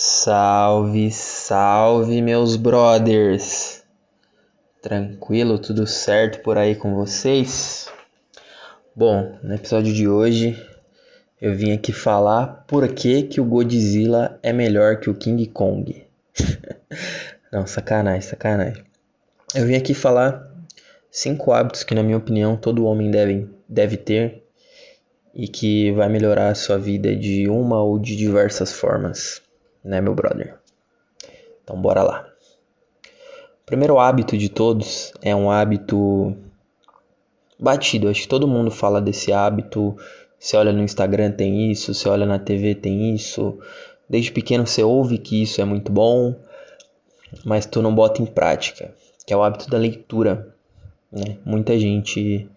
Salve, 0.00 1.10
salve, 1.10 2.22
meus 2.22 2.54
brothers! 2.54 3.82
Tranquilo, 4.80 5.58
tudo 5.58 5.88
certo 5.88 6.40
por 6.40 6.56
aí 6.56 6.76
com 6.76 6.94
vocês? 6.94 7.88
Bom, 8.94 9.36
no 9.42 9.56
episódio 9.56 9.92
de 9.92 10.06
hoje 10.06 10.56
eu 11.42 11.52
vim 11.52 11.72
aqui 11.72 11.92
falar 11.92 12.64
por 12.68 12.86
que, 12.94 13.24
que 13.24 13.40
o 13.40 13.44
Godzilla 13.44 14.38
é 14.40 14.52
melhor 14.52 15.00
que 15.00 15.10
o 15.10 15.14
King 15.16 15.44
Kong. 15.48 16.06
Não, 17.50 17.66
sacanagem, 17.66 18.20
sacanagem. 18.20 18.84
Eu 19.52 19.66
vim 19.66 19.74
aqui 19.74 19.94
falar 19.94 20.48
cinco 21.10 21.50
hábitos 21.50 21.82
que, 21.82 21.96
na 21.96 22.04
minha 22.04 22.18
opinião, 22.18 22.56
todo 22.56 22.84
homem 22.84 23.10
deve, 23.10 23.50
deve 23.68 23.96
ter 23.96 24.44
e 25.34 25.48
que 25.48 25.90
vai 25.90 26.08
melhorar 26.08 26.50
a 26.50 26.54
sua 26.54 26.78
vida 26.78 27.16
de 27.16 27.48
uma 27.48 27.82
ou 27.82 27.98
de 27.98 28.14
diversas 28.14 28.72
formas, 28.72 29.42
né, 29.84 30.00
meu 30.00 30.14
brother? 30.14 30.58
Então, 31.62 31.80
bora 31.80 32.02
lá. 32.02 32.26
O 33.62 33.66
primeiro 33.66 33.98
hábito 33.98 34.36
de 34.36 34.48
todos 34.48 35.12
é 35.20 35.34
um 35.34 35.50
hábito 35.50 36.36
batido. 37.58 38.08
Acho 38.08 38.22
que 38.22 38.28
todo 38.28 38.48
mundo 38.48 38.70
fala 38.70 39.00
desse 39.00 39.32
hábito. 39.32 39.96
Você 40.38 40.56
olha 40.56 40.72
no 40.72 40.82
Instagram 40.82 41.32
tem 41.32 41.70
isso, 41.70 41.92
você 41.92 42.08
olha 42.08 42.24
na 42.24 42.38
TV 42.38 42.74
tem 42.74 43.14
isso. 43.14 43.58
Desde 44.08 44.32
pequeno 44.32 44.66
você 44.66 44.82
ouve 44.82 45.18
que 45.18 45.42
isso 45.42 45.60
é 45.60 45.64
muito 45.64 45.92
bom, 45.92 46.34
mas 47.44 47.66
tu 47.66 47.82
não 47.82 47.94
bota 47.94 48.22
em 48.22 48.26
prática, 48.26 48.94
que 49.26 49.34
é 49.34 49.36
o 49.36 49.42
hábito 49.42 49.68
da 49.68 49.76
leitura. 49.76 50.54
Né? 51.12 51.36
Muita 51.44 51.78
gente 51.78 52.48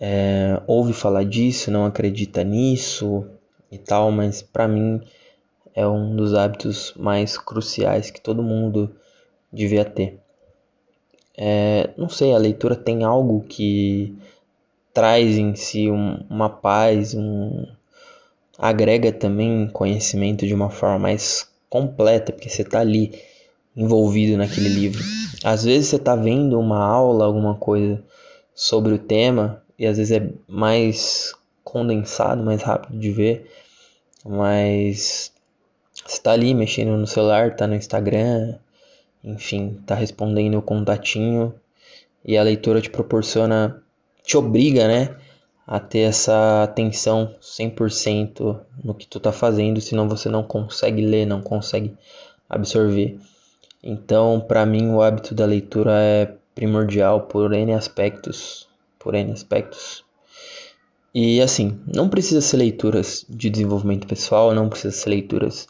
é, 0.00 0.60
ouve 0.66 0.92
falar 0.92 1.24
disso, 1.24 1.70
não 1.70 1.84
acredita 1.84 2.44
nisso 2.44 3.26
e 3.72 3.78
tal, 3.78 4.12
mas 4.12 4.42
para 4.42 4.68
mim 4.68 5.00
é 5.76 5.86
um 5.86 6.16
dos 6.16 6.32
hábitos 6.32 6.94
mais 6.96 7.36
cruciais 7.36 8.10
que 8.10 8.20
todo 8.20 8.42
mundo 8.42 8.90
devia 9.52 9.84
ter. 9.84 10.18
É, 11.36 11.90
não 11.98 12.08
sei, 12.08 12.32
a 12.32 12.38
leitura 12.38 12.74
tem 12.74 13.04
algo 13.04 13.44
que 13.46 14.16
traz 14.94 15.36
em 15.36 15.54
si 15.54 15.90
um, 15.90 16.24
uma 16.30 16.48
paz, 16.48 17.14
um, 17.14 17.66
agrega 18.58 19.12
também 19.12 19.68
conhecimento 19.68 20.46
de 20.46 20.54
uma 20.54 20.70
forma 20.70 20.98
mais 20.98 21.46
completa, 21.68 22.32
porque 22.32 22.48
você 22.48 22.62
está 22.62 22.80
ali 22.80 23.20
envolvido 23.76 24.38
naquele 24.38 24.70
livro. 24.70 25.04
Às 25.44 25.64
vezes 25.64 25.88
você 25.88 25.96
está 25.96 26.16
vendo 26.16 26.58
uma 26.58 26.82
aula, 26.82 27.26
alguma 27.26 27.54
coisa 27.54 28.02
sobre 28.54 28.94
o 28.94 28.98
tema, 28.98 29.62
e 29.78 29.86
às 29.86 29.98
vezes 29.98 30.16
é 30.22 30.30
mais 30.48 31.34
condensado, 31.62 32.42
mais 32.42 32.62
rápido 32.62 32.98
de 32.98 33.10
ver, 33.10 33.50
mas 34.24 35.35
você 36.06 36.20
tá 36.20 36.32
ali 36.32 36.54
mexendo 36.54 36.96
no 36.96 37.06
celular, 37.06 37.56
tá 37.56 37.66
no 37.66 37.74
Instagram, 37.74 38.54
enfim, 39.24 39.80
tá 39.86 39.94
respondendo 39.94 40.56
o 40.56 40.62
contatinho 40.62 41.54
e 42.24 42.36
a 42.36 42.42
leitura 42.42 42.80
te 42.80 42.90
proporciona, 42.90 43.82
te 44.22 44.36
obriga, 44.36 44.86
né, 44.86 45.16
a 45.66 45.80
ter 45.80 46.00
essa 46.00 46.62
atenção 46.62 47.34
100% 47.40 48.60
no 48.84 48.94
que 48.94 49.06
tu 49.06 49.18
tá 49.18 49.32
fazendo, 49.32 49.80
senão 49.80 50.08
você 50.08 50.28
não 50.28 50.44
consegue 50.44 51.04
ler, 51.04 51.26
não 51.26 51.42
consegue 51.42 51.92
absorver. 52.48 53.18
Então, 53.82 54.40
para 54.40 54.64
mim, 54.64 54.90
o 54.90 55.02
hábito 55.02 55.34
da 55.34 55.44
leitura 55.44 55.92
é 56.00 56.34
primordial 56.54 57.22
por 57.22 57.52
N 57.52 57.74
aspectos, 57.74 58.68
por 58.98 59.14
N 59.14 59.32
aspectos. 59.32 60.04
E 61.14 61.40
assim, 61.40 61.80
não 61.86 62.08
precisa 62.08 62.40
ser 62.40 62.58
leituras 62.58 63.24
de 63.28 63.48
desenvolvimento 63.50 64.06
pessoal, 64.06 64.54
não 64.54 64.68
precisa 64.68 64.94
ser 64.94 65.10
leituras 65.10 65.66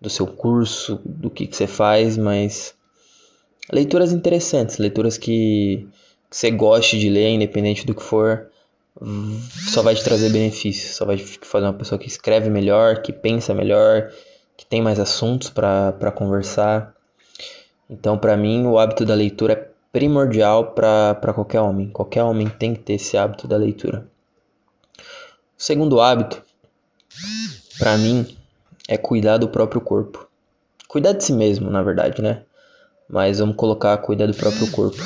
do 0.00 0.08
seu 0.08 0.26
curso, 0.26 1.00
do 1.04 1.28
que, 1.30 1.46
que 1.46 1.56
você 1.56 1.66
faz, 1.66 2.16
mas 2.16 2.74
leituras 3.70 4.12
interessantes, 4.12 4.78
leituras 4.78 5.18
que, 5.18 5.86
que 6.30 6.36
você 6.36 6.50
goste 6.50 6.98
de 6.98 7.08
ler, 7.10 7.28
independente 7.28 7.86
do 7.86 7.94
que 7.94 8.02
for, 8.02 8.50
só 9.68 9.82
vai 9.82 9.94
te 9.94 10.02
trazer 10.02 10.30
benefícios, 10.30 10.96
só 10.96 11.04
vai 11.04 11.16
te 11.16 11.38
fazer 11.42 11.66
uma 11.66 11.74
pessoa 11.74 11.98
que 11.98 12.08
escreve 12.08 12.50
melhor, 12.50 13.02
que 13.02 13.12
pensa 13.12 13.54
melhor, 13.54 14.10
que 14.56 14.66
tem 14.66 14.82
mais 14.82 14.98
assuntos 14.98 15.50
para 15.50 16.12
conversar. 16.12 16.94
Então, 17.88 18.18
para 18.18 18.36
mim, 18.36 18.66
o 18.66 18.78
hábito 18.78 19.04
da 19.04 19.14
leitura 19.14 19.52
é 19.52 19.70
primordial 19.92 20.72
para 20.72 21.32
qualquer 21.34 21.60
homem. 21.60 21.88
Qualquer 21.90 22.22
homem 22.22 22.48
tem 22.48 22.74
que 22.74 22.80
ter 22.80 22.94
esse 22.94 23.16
hábito 23.16 23.48
da 23.48 23.56
leitura. 23.56 24.06
O 25.58 25.62
segundo 25.62 26.00
hábito, 26.00 26.42
para 27.78 27.96
mim, 27.98 28.36
é 28.90 28.98
cuidar 28.98 29.38
do 29.38 29.48
próprio 29.48 29.80
corpo. 29.80 30.28
Cuidar 30.88 31.12
de 31.12 31.24
si 31.24 31.32
mesmo, 31.32 31.70
na 31.70 31.82
verdade, 31.82 32.20
né? 32.20 32.42
Mas 33.08 33.38
vamos 33.38 33.56
colocar 33.56 33.96
cuidar 33.98 34.26
do 34.26 34.34
próprio 34.34 34.70
corpo. 34.70 35.02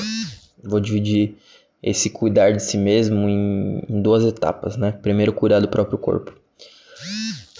Vou 0.63 0.81
dividir 0.81 1.37
esse 1.83 2.11
cuidar 2.11 2.53
de 2.53 2.63
si 2.63 2.79
mesmo 2.79 3.29
em, 3.29 3.83
em 3.89 4.03
duas 4.03 4.25
etapas, 4.25 4.77
né? 4.77 4.93
Primeiro, 4.93 5.33
cuidar 5.33 5.61
do 5.61 5.69
próprio 5.69 5.99
corpo. 5.99 6.33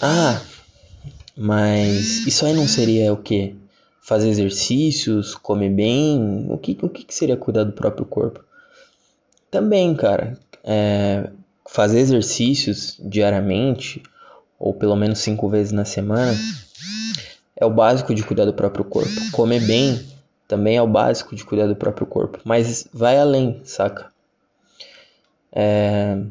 Ah, 0.01 0.41
mas 1.37 2.25
isso 2.25 2.45
aí 2.45 2.53
não 2.53 2.67
seria 2.67 3.13
o 3.13 3.17
quê? 3.17 3.53
fazer 4.05 4.29
exercícios, 4.29 5.33
comer 5.33 5.71
bem, 5.71 6.45
o 6.47 6.59
que, 6.59 6.77
o 6.79 6.87
que 6.87 7.11
seria 7.13 7.35
cuidar 7.35 7.63
do 7.63 7.71
próprio 7.71 8.05
corpo? 8.05 8.39
Também, 9.49 9.95
cara, 9.95 10.37
é, 10.63 11.27
fazer 11.67 12.01
exercícios 12.01 12.99
diariamente, 13.03 14.03
ou 14.59 14.73
pelo 14.73 14.95
menos 14.95 15.19
cinco 15.19 15.47
vezes 15.49 15.71
na 15.71 15.85
semana, 15.85 16.35
é 17.55 17.65
o 17.65 17.69
básico 17.69 18.13
de 18.13 18.23
cuidar 18.23 18.45
do 18.45 18.53
próprio 18.53 18.85
corpo. 18.85 19.31
Comer 19.31 19.61
bem 19.61 20.05
também 20.47 20.77
é 20.77 20.81
o 20.81 20.87
básico 20.87 21.35
de 21.35 21.43
cuidar 21.43 21.67
do 21.67 21.75
próprio 21.75 22.05
corpo, 22.05 22.39
mas 22.43 22.87
vai 22.93 23.17
além, 23.17 23.61
saca? 23.63 24.11
É, 25.51 26.21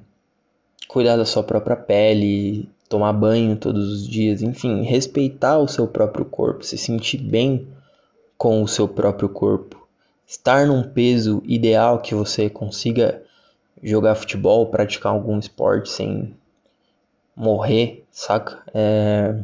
cuidar 0.86 1.16
da 1.16 1.24
sua 1.24 1.42
própria 1.42 1.76
pele, 1.76 2.68
tomar 2.88 3.12
banho 3.12 3.56
todos 3.56 3.92
os 3.92 4.06
dias, 4.06 4.42
enfim, 4.42 4.82
respeitar 4.82 5.58
o 5.58 5.66
seu 5.66 5.88
próprio 5.88 6.24
corpo, 6.24 6.64
se 6.64 6.78
sentir 6.78 7.18
bem 7.18 7.66
com 8.36 8.62
o 8.62 8.68
seu 8.68 8.86
próprio 8.86 9.28
corpo, 9.28 9.88
estar 10.26 10.66
num 10.66 10.82
peso 10.82 11.42
ideal 11.46 11.98
que 12.00 12.14
você 12.14 12.50
consiga 12.50 13.22
jogar 13.82 14.14
futebol, 14.14 14.66
praticar 14.66 15.12
algum 15.12 15.38
esporte 15.38 15.90
sem 15.90 16.34
morrer, 17.36 18.04
saca? 18.10 18.62
É... 18.72 19.34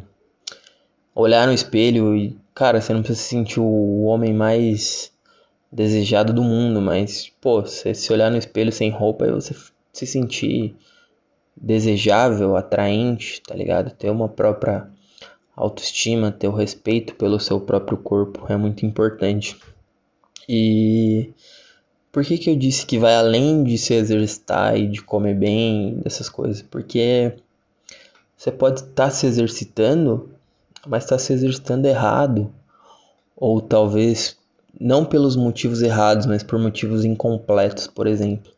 Olhar 1.14 1.46
no 1.46 1.52
espelho 1.52 2.16
e, 2.16 2.36
cara, 2.54 2.80
você 2.80 2.92
não 2.92 3.02
precisa 3.02 3.22
se 3.22 3.28
sentir 3.28 3.60
o 3.60 4.02
homem 4.04 4.32
mais 4.32 5.12
desejado 5.70 6.32
do 6.32 6.42
mundo, 6.42 6.80
mas, 6.80 7.30
pô, 7.40 7.62
você 7.62 7.94
se 7.94 8.12
olhar 8.12 8.30
no 8.30 8.38
espelho 8.38 8.72
sem 8.72 8.90
roupa 8.90 9.26
e 9.26 9.32
você 9.32 9.54
se 9.92 10.06
sentir 10.06 10.74
desejável, 11.56 12.56
atraente, 12.56 13.42
tá 13.42 13.54
ligado? 13.54 13.90
Ter 13.90 14.10
uma 14.10 14.28
própria 14.28 14.88
autoestima, 15.54 16.32
ter 16.32 16.48
o 16.48 16.54
respeito 16.54 17.14
pelo 17.16 17.38
seu 17.38 17.60
próprio 17.60 17.98
corpo 17.98 18.46
é 18.48 18.56
muito 18.56 18.86
importante. 18.86 19.56
E 20.48 21.30
por 22.10 22.24
que, 22.24 22.38
que 22.38 22.50
eu 22.50 22.56
disse 22.56 22.86
que 22.86 22.98
vai 22.98 23.14
além 23.14 23.62
de 23.62 23.76
se 23.76 23.94
exercitar 23.94 24.76
e 24.76 24.88
de 24.88 25.02
comer 25.02 25.34
bem, 25.34 26.00
dessas 26.02 26.28
coisas? 26.28 26.62
Porque 26.62 27.34
você 28.40 28.50
pode 28.50 28.80
estar 28.80 28.94
tá 28.94 29.10
se 29.10 29.26
exercitando, 29.26 30.30
mas 30.86 31.04
está 31.04 31.18
se 31.18 31.30
exercitando 31.30 31.86
errado. 31.86 32.50
Ou 33.36 33.60
talvez 33.60 34.34
não 34.80 35.04
pelos 35.04 35.36
motivos 35.36 35.82
errados, 35.82 36.24
mas 36.24 36.42
por 36.42 36.58
motivos 36.58 37.04
incompletos, 37.04 37.86
por 37.86 38.06
exemplo. 38.06 38.50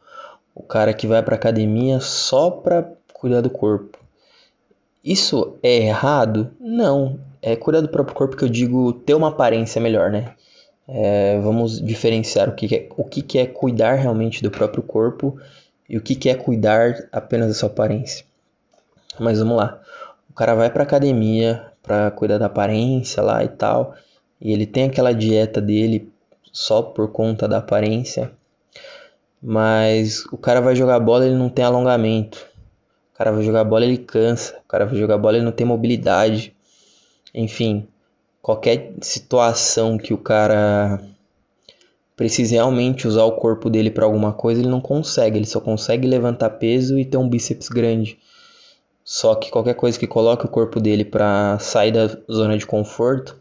O 0.54 0.62
cara 0.62 0.94
que 0.94 1.08
vai 1.08 1.20
para 1.20 1.34
academia 1.34 1.98
só 1.98 2.48
para 2.48 2.92
cuidar 3.12 3.40
do 3.40 3.50
corpo. 3.50 3.98
Isso 5.02 5.56
é 5.64 5.78
errado? 5.78 6.52
Não. 6.60 7.18
É 7.42 7.56
cuidar 7.56 7.80
do 7.80 7.88
próprio 7.88 8.14
corpo 8.14 8.36
que 8.36 8.44
eu 8.44 8.48
digo 8.48 8.92
ter 8.92 9.14
uma 9.14 9.30
aparência 9.30 9.80
melhor, 9.80 10.12
né? 10.12 10.34
É, 10.86 11.40
vamos 11.40 11.80
diferenciar 11.84 12.48
o 12.48 12.54
que, 12.54 12.72
é, 12.72 12.88
o 12.96 13.02
que 13.02 13.36
é 13.36 13.46
cuidar 13.46 13.94
realmente 13.94 14.44
do 14.44 14.50
próprio 14.50 14.84
corpo 14.84 15.40
e 15.88 15.96
o 15.96 16.00
que 16.00 16.30
é 16.30 16.36
cuidar 16.36 17.08
apenas 17.10 17.48
da 17.48 17.54
sua 17.54 17.68
aparência. 17.68 18.24
Mas 19.18 19.38
vamos 19.38 19.56
lá. 19.56 19.81
O 20.32 20.34
cara 20.34 20.56
vai 20.56 20.68
pra 20.68 20.82
academia 20.82 21.72
para 21.80 22.10
cuidar 22.10 22.38
da 22.38 22.46
aparência 22.46 23.22
lá 23.22 23.44
e 23.44 23.48
tal, 23.48 23.94
e 24.40 24.52
ele 24.52 24.66
tem 24.66 24.86
aquela 24.86 25.12
dieta 25.12 25.60
dele 25.60 26.12
só 26.52 26.82
por 26.82 27.12
conta 27.12 27.46
da 27.46 27.58
aparência 27.58 28.32
mas 29.42 30.24
o 30.26 30.38
cara 30.38 30.60
vai 30.60 30.76
jogar 30.76 31.00
bola, 31.00 31.26
ele 31.26 31.34
não 31.34 31.48
tem 31.48 31.64
alongamento. 31.64 32.46
O 33.12 33.18
cara 33.18 33.32
vai 33.32 33.42
jogar 33.42 33.64
bola, 33.64 33.84
ele 33.84 33.98
cansa. 33.98 34.56
O 34.64 34.68
cara 34.68 34.86
vai 34.86 34.94
jogar 34.94 35.18
bola, 35.18 35.36
ele 35.36 35.44
não 35.44 35.50
tem 35.50 35.66
mobilidade. 35.66 36.54
Enfim, 37.34 37.88
qualquer 38.40 38.92
situação 39.00 39.98
que 39.98 40.14
o 40.14 40.18
cara 40.18 41.02
precise 42.14 42.54
realmente 42.54 43.08
usar 43.08 43.24
o 43.24 43.32
corpo 43.32 43.68
dele 43.68 43.90
para 43.90 44.04
alguma 44.04 44.32
coisa, 44.32 44.60
ele 44.60 44.70
não 44.70 44.80
consegue. 44.80 45.38
Ele 45.38 45.46
só 45.46 45.60
consegue 45.60 46.06
levantar 46.06 46.50
peso 46.50 46.96
e 46.96 47.04
ter 47.04 47.16
um 47.16 47.28
bíceps 47.28 47.68
grande. 47.68 48.18
Só 49.04 49.34
que 49.34 49.50
qualquer 49.50 49.74
coisa 49.74 49.98
que 49.98 50.06
coloque 50.06 50.46
o 50.46 50.48
corpo 50.48 50.80
dele 50.80 51.04
para 51.04 51.58
sair 51.58 51.92
da 51.92 52.06
zona 52.30 52.56
de 52.56 52.66
conforto, 52.66 53.36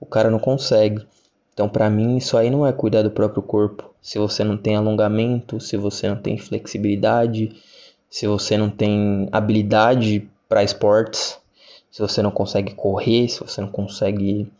o 0.00 0.06
cara 0.06 0.30
não 0.30 0.38
consegue. 0.38 1.06
Então, 1.52 1.68
para 1.68 1.90
mim, 1.90 2.16
isso 2.16 2.36
aí 2.36 2.50
não 2.50 2.66
é 2.66 2.72
cuidar 2.72 3.02
do 3.02 3.10
próprio 3.10 3.42
corpo. 3.42 3.90
Se 4.00 4.18
você 4.18 4.42
não 4.42 4.56
tem 4.56 4.74
alongamento, 4.74 5.60
se 5.60 5.76
você 5.76 6.08
não 6.08 6.16
tem 6.16 6.38
flexibilidade, 6.38 7.54
se 8.08 8.26
você 8.26 8.56
não 8.56 8.70
tem 8.70 9.28
habilidade 9.30 10.28
para 10.48 10.64
esportes, 10.64 11.38
se 11.90 12.00
você 12.00 12.22
não 12.22 12.30
consegue 12.30 12.74
correr, 12.74 13.28
se 13.28 13.40
você 13.40 13.60
não 13.60 13.68
consegue 13.68 14.50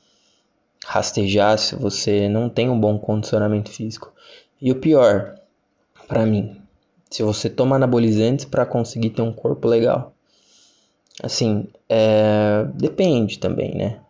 rastejar, 0.85 1.59
se 1.59 1.75
você 1.75 2.29
não 2.29 2.49
tem 2.49 2.69
um 2.69 2.79
bom 2.79 2.99
condicionamento 2.99 3.71
físico. 3.71 4.13
E 4.61 4.71
o 4.71 4.77
pior, 4.77 5.35
para 6.07 6.27
mim, 6.27 6.61
se 7.11 7.23
você 7.23 7.49
toma 7.49 7.77
anabolizantes 7.77 8.45
para 8.45 8.67
conseguir 8.67 9.11
ter 9.11 9.23
um 9.23 9.33
corpo 9.33 9.67
legal. 9.67 10.13
Assim, 11.21 11.67
é... 11.89 12.65
depende 12.75 13.39
também, 13.39 13.75
né? 13.75 14.01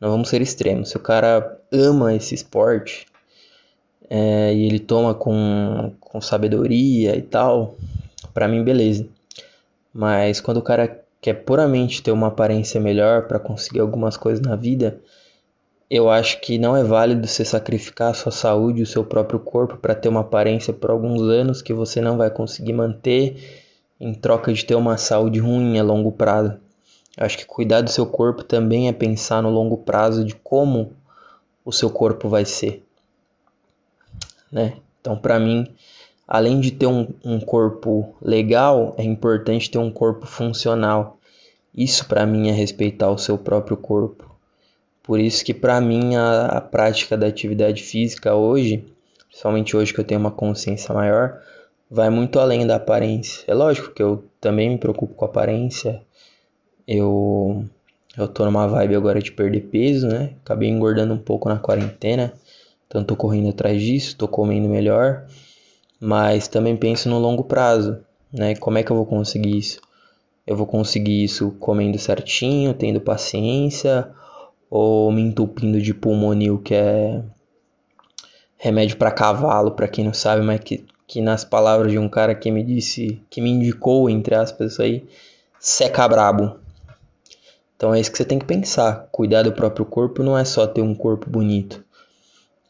Não 0.00 0.10
vamos 0.10 0.28
ser 0.28 0.42
extremos. 0.42 0.90
Se 0.90 0.96
o 0.96 1.00
cara 1.00 1.60
ama 1.72 2.14
esse 2.14 2.34
esporte 2.34 3.06
é, 4.08 4.54
e 4.54 4.64
ele 4.64 4.78
toma 4.78 5.14
com, 5.14 5.92
com 6.00 6.20
sabedoria 6.20 7.16
e 7.16 7.22
tal, 7.22 7.76
para 8.32 8.48
mim, 8.48 8.62
beleza. 8.62 9.06
Mas 9.92 10.40
quando 10.40 10.58
o 10.58 10.62
cara 10.62 11.04
quer 11.20 11.34
puramente 11.34 12.02
ter 12.02 12.12
uma 12.12 12.28
aparência 12.28 12.80
melhor 12.80 13.26
para 13.26 13.38
conseguir 13.38 13.80
algumas 13.80 14.16
coisas 14.16 14.40
na 14.40 14.54
vida, 14.54 15.00
eu 15.90 16.08
acho 16.10 16.40
que 16.40 16.58
não 16.58 16.76
é 16.76 16.84
válido 16.84 17.26
você 17.26 17.44
sacrificar 17.44 18.10
a 18.10 18.14
sua 18.14 18.30
saúde, 18.30 18.82
o 18.82 18.86
seu 18.86 19.04
próprio 19.04 19.40
corpo 19.40 19.76
para 19.78 19.94
ter 19.94 20.08
uma 20.08 20.20
aparência 20.20 20.72
por 20.72 20.90
alguns 20.90 21.22
anos 21.22 21.62
que 21.62 21.72
você 21.72 22.00
não 22.00 22.16
vai 22.16 22.30
conseguir 22.30 22.74
manter 22.74 23.36
em 24.00 24.14
troca 24.14 24.52
de 24.52 24.64
ter 24.64 24.74
uma 24.74 24.96
saúde 24.96 25.38
ruim 25.38 25.78
a 25.78 25.82
longo 25.82 26.12
prazo. 26.12 26.58
Acho 27.16 27.36
que 27.38 27.44
cuidar 27.44 27.80
do 27.80 27.90
seu 27.90 28.06
corpo 28.06 28.44
também 28.44 28.88
é 28.88 28.92
pensar 28.92 29.42
no 29.42 29.50
longo 29.50 29.78
prazo 29.78 30.24
de 30.24 30.34
como 30.36 30.92
o 31.64 31.72
seu 31.72 31.90
corpo 31.90 32.28
vai 32.28 32.44
ser. 32.44 32.84
Né? 34.50 34.74
Então, 35.00 35.16
para 35.16 35.38
mim, 35.38 35.66
além 36.26 36.60
de 36.60 36.70
ter 36.70 36.86
um, 36.86 37.08
um, 37.24 37.40
corpo 37.40 38.14
legal, 38.22 38.94
é 38.96 39.02
importante 39.02 39.70
ter 39.70 39.78
um 39.78 39.90
corpo 39.90 40.26
funcional. 40.26 41.18
Isso, 41.74 42.06
para 42.06 42.24
mim, 42.24 42.48
é 42.48 42.52
respeitar 42.52 43.10
o 43.10 43.18
seu 43.18 43.36
próprio 43.36 43.76
corpo. 43.76 44.28
Por 45.02 45.18
isso 45.18 45.44
que, 45.44 45.54
para 45.54 45.80
mim, 45.80 46.14
a, 46.16 46.46
a 46.46 46.60
prática 46.60 47.16
da 47.16 47.26
atividade 47.26 47.82
física 47.82 48.34
hoje, 48.34 48.84
principalmente 49.28 49.76
hoje 49.76 49.92
que 49.92 50.00
eu 50.00 50.04
tenho 50.04 50.20
uma 50.20 50.30
consciência 50.30 50.94
maior, 50.94 51.40
vai 51.90 52.10
muito 52.10 52.38
além 52.38 52.66
da 52.66 52.76
aparência. 52.76 53.44
É 53.46 53.54
lógico 53.54 53.92
que 53.92 54.02
eu 54.02 54.24
também 54.40 54.70
me 54.70 54.78
preocupo 54.78 55.14
com 55.14 55.24
aparência, 55.24 56.02
eu 56.86 57.64
eu 58.16 58.26
tô 58.26 58.44
numa 58.44 58.66
vibe 58.66 58.96
agora 58.96 59.22
de 59.22 59.30
perder 59.30 59.60
peso, 59.68 60.08
né? 60.08 60.34
Acabei 60.44 60.68
engordando 60.68 61.14
um 61.14 61.18
pouco 61.18 61.48
na 61.48 61.58
quarentena. 61.58 62.32
Então 62.86 63.04
tô 63.04 63.14
correndo 63.14 63.50
atrás 63.50 63.80
disso, 63.80 64.16
tô 64.16 64.26
comendo 64.26 64.68
melhor, 64.68 65.26
mas 66.00 66.48
também 66.48 66.76
penso 66.76 67.08
no 67.08 67.18
longo 67.18 67.44
prazo, 67.44 67.98
né? 68.32 68.56
Como 68.56 68.78
é 68.78 68.82
que 68.82 68.90
eu 68.90 68.96
vou 68.96 69.06
conseguir 69.06 69.56
isso? 69.56 69.80
Eu 70.46 70.56
vou 70.56 70.66
conseguir 70.66 71.22
isso 71.22 71.52
comendo 71.60 71.98
certinho, 71.98 72.74
tendo 72.74 73.00
paciência, 73.00 74.10
ou 74.70 75.12
me 75.12 75.22
entupindo 75.22 75.80
de 75.80 75.94
pulmonil, 75.94 76.58
que 76.58 76.74
é 76.74 77.22
remédio 78.56 78.96
para 78.96 79.10
cavalo, 79.10 79.72
para 79.72 79.86
quem 79.86 80.04
não 80.04 80.14
sabe, 80.14 80.42
mas 80.42 80.60
que, 80.60 80.84
que 81.08 81.22
nas 81.22 81.42
palavras 81.42 81.90
de 81.90 81.98
um 81.98 82.06
cara 82.06 82.34
que 82.34 82.50
me 82.50 82.62
disse, 82.62 83.20
que 83.30 83.40
me 83.40 83.48
indicou, 83.50 84.10
entre 84.10 84.34
aspas, 84.34 84.78
aí, 84.78 85.08
seca 85.58 86.06
brabo. 86.06 86.58
Então 87.74 87.94
é 87.94 87.98
isso 87.98 88.12
que 88.12 88.18
você 88.18 88.26
tem 88.26 88.38
que 88.38 88.44
pensar. 88.44 89.08
Cuidar 89.10 89.42
do 89.42 89.52
próprio 89.52 89.86
corpo 89.86 90.22
não 90.22 90.36
é 90.36 90.44
só 90.44 90.66
ter 90.66 90.82
um 90.82 90.94
corpo 90.94 91.30
bonito. 91.30 91.82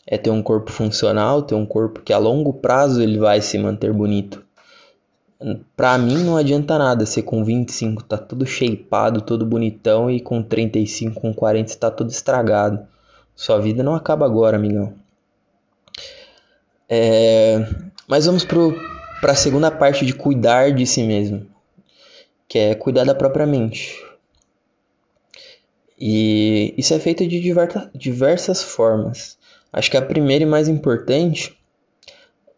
É 0.07 0.17
ter 0.17 0.31
um 0.31 0.41
corpo 0.41 0.71
funcional, 0.71 1.43
ter 1.43 1.57
um 1.57 1.67
corpo 1.67 2.01
que 2.01 2.13
a 2.13 2.19
longo 2.19 2.53
prazo 2.55 3.03
ele 3.03 3.19
vai 3.19 3.41
se 3.41 3.59
manter 3.59 3.93
bonito. 3.93 4.45
Pra 5.77 5.99
mim 5.99 6.23
não 6.23 6.37
adianta 6.37 6.79
nada 6.79 7.07
ser 7.07 7.23
com 7.23 7.45
25 7.45 8.05
tá 8.05 8.17
tudo 8.17 8.47
shapeado, 8.47 9.21
todo 9.21 9.45
bonitão 9.45 10.11
e 10.11 10.21
com 10.21 10.43
35, 10.43 11.21
com 11.21 11.35
40 11.35 11.71
está 11.71 11.91
tudo 11.91 12.11
estragado. 12.11 12.87
Sua 13.35 13.59
vida 13.61 13.83
não 13.83 13.95
acaba 13.95 14.27
agora, 14.27 14.57
amigão. 14.57 14.95
É... 16.89 17.67
Mas 18.09 18.25
vamos 18.25 18.43
para 18.45 19.33
a 19.33 19.37
segunda 19.37 19.71
parte 19.71 20.07
de 20.07 20.15
cuidar 20.15 20.73
de 20.73 20.87
si 20.87 21.03
mesmo, 21.03 21.47
que 22.49 22.59
é 22.59 22.75
cuidar 22.75 23.05
da 23.05 23.15
própria 23.15 23.47
mente. 23.47 24.03
E 26.01 26.75
isso 26.79 26.95
é 26.95 26.99
feito 26.99 27.27
de 27.27 27.39
diversas 27.95 28.63
formas. 28.63 29.37
Acho 29.71 29.91
que 29.91 29.97
a 29.99 30.03
primeira 30.03 30.45
e 30.45 30.47
mais 30.47 30.69
importante 30.69 31.55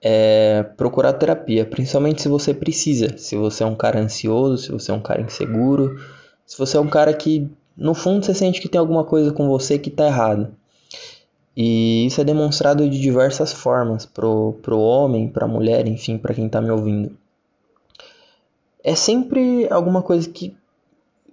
é 0.01 0.63
procurar 0.77 1.15
terapia, 1.15 1.67
principalmente 1.67 2.23
se 2.23 2.29
você 2.29 2.55
precisa. 2.55 3.19
Se 3.19 3.35
você 3.35 3.65
é 3.65 3.67
um 3.67 3.75
cara 3.75 3.99
ansioso, 3.99 4.63
se 4.63 4.71
você 4.71 4.93
é 4.93 4.95
um 4.95 5.03
cara 5.03 5.21
inseguro, 5.21 6.01
se 6.47 6.57
você 6.57 6.77
é 6.77 6.81
um 6.81 6.89
cara 6.89 7.13
que 7.13 7.51
no 7.77 7.95
fundo 7.95 8.25
você 8.25 8.35
sente 8.35 8.61
que 8.61 8.69
tem 8.69 8.79
alguma 8.79 9.05
coisa 9.05 9.33
com 9.33 9.49
você 9.49 9.79
que 9.79 9.89
está 9.89 10.07
errado. 10.07 10.55
E 11.57 12.07
isso 12.07 12.21
é 12.21 12.25
demonstrado 12.25 12.89
de 12.89 13.01
diversas 13.01 13.53
formas 13.53 14.07
pro, 14.07 14.55
pro 14.63 14.79
homem, 14.79 15.29
pra 15.29 15.49
mulher, 15.49 15.87
enfim, 15.87 16.17
para 16.17 16.35
quem 16.35 16.47
está 16.47 16.61
me 16.61 16.71
ouvindo. 16.71 17.17
É 18.83 18.95
sempre 18.95 19.69
alguma 19.71 20.03
coisa 20.03 20.29
que 20.29 20.57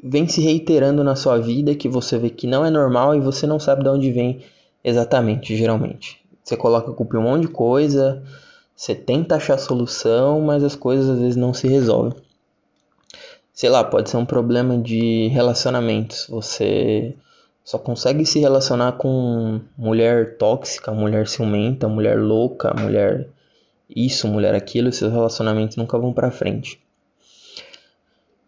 vem 0.04 0.28
se 0.28 0.42
reiterando 0.42 1.04
na 1.04 1.16
sua 1.16 1.38
vida 1.38 1.76
que 1.76 1.88
você 1.88 2.18
vê 2.18 2.30
que 2.30 2.46
não 2.46 2.66
é 2.66 2.70
normal 2.70 3.16
e 3.16 3.20
você 3.20 3.48
não 3.48 3.60
sabe 3.60 3.84
de 3.84 3.90
onde 3.90 4.12
vem 4.12 4.42
exatamente, 4.84 5.56
geralmente. 5.56 6.22
Você 6.44 6.56
coloca 6.56 6.92
culpa 6.94 7.16
em 7.16 7.20
um 7.20 7.24
monte 7.24 7.42
de 7.44 7.48
coisa, 7.50 8.24
você 8.76 8.96
tenta 8.96 9.36
achar 9.36 9.58
solução, 9.58 10.42
mas 10.42 10.64
as 10.64 10.76
coisas 10.76 11.10
às 11.10 11.20
vezes 11.20 11.36
não 11.36 11.54
se 11.54 11.68
resolvem. 11.68 12.14
Sei 13.54 13.70
lá, 13.70 13.84
pode 13.84 14.10
ser 14.10 14.18
um 14.18 14.26
problema 14.26 14.78
de 14.78 15.28
relacionamentos. 15.30 16.28
Você 16.30 17.16
só 17.68 17.78
consegue 17.78 18.26
se 18.26 18.40
relacionar 18.40 18.94
com 18.94 19.60
mulher 19.78 20.38
tóxica, 20.38 20.90
mulher 20.94 21.28
ciumenta, 21.28 21.86
mulher 21.86 22.18
louca, 22.18 22.74
mulher 22.74 23.28
isso, 23.94 24.26
mulher 24.26 24.56
aquilo, 24.56 24.90
seus 24.90 25.12
relacionamentos 25.12 25.76
nunca 25.76 26.00
vão 26.00 26.14
para 26.14 26.32
frente. 26.32 26.80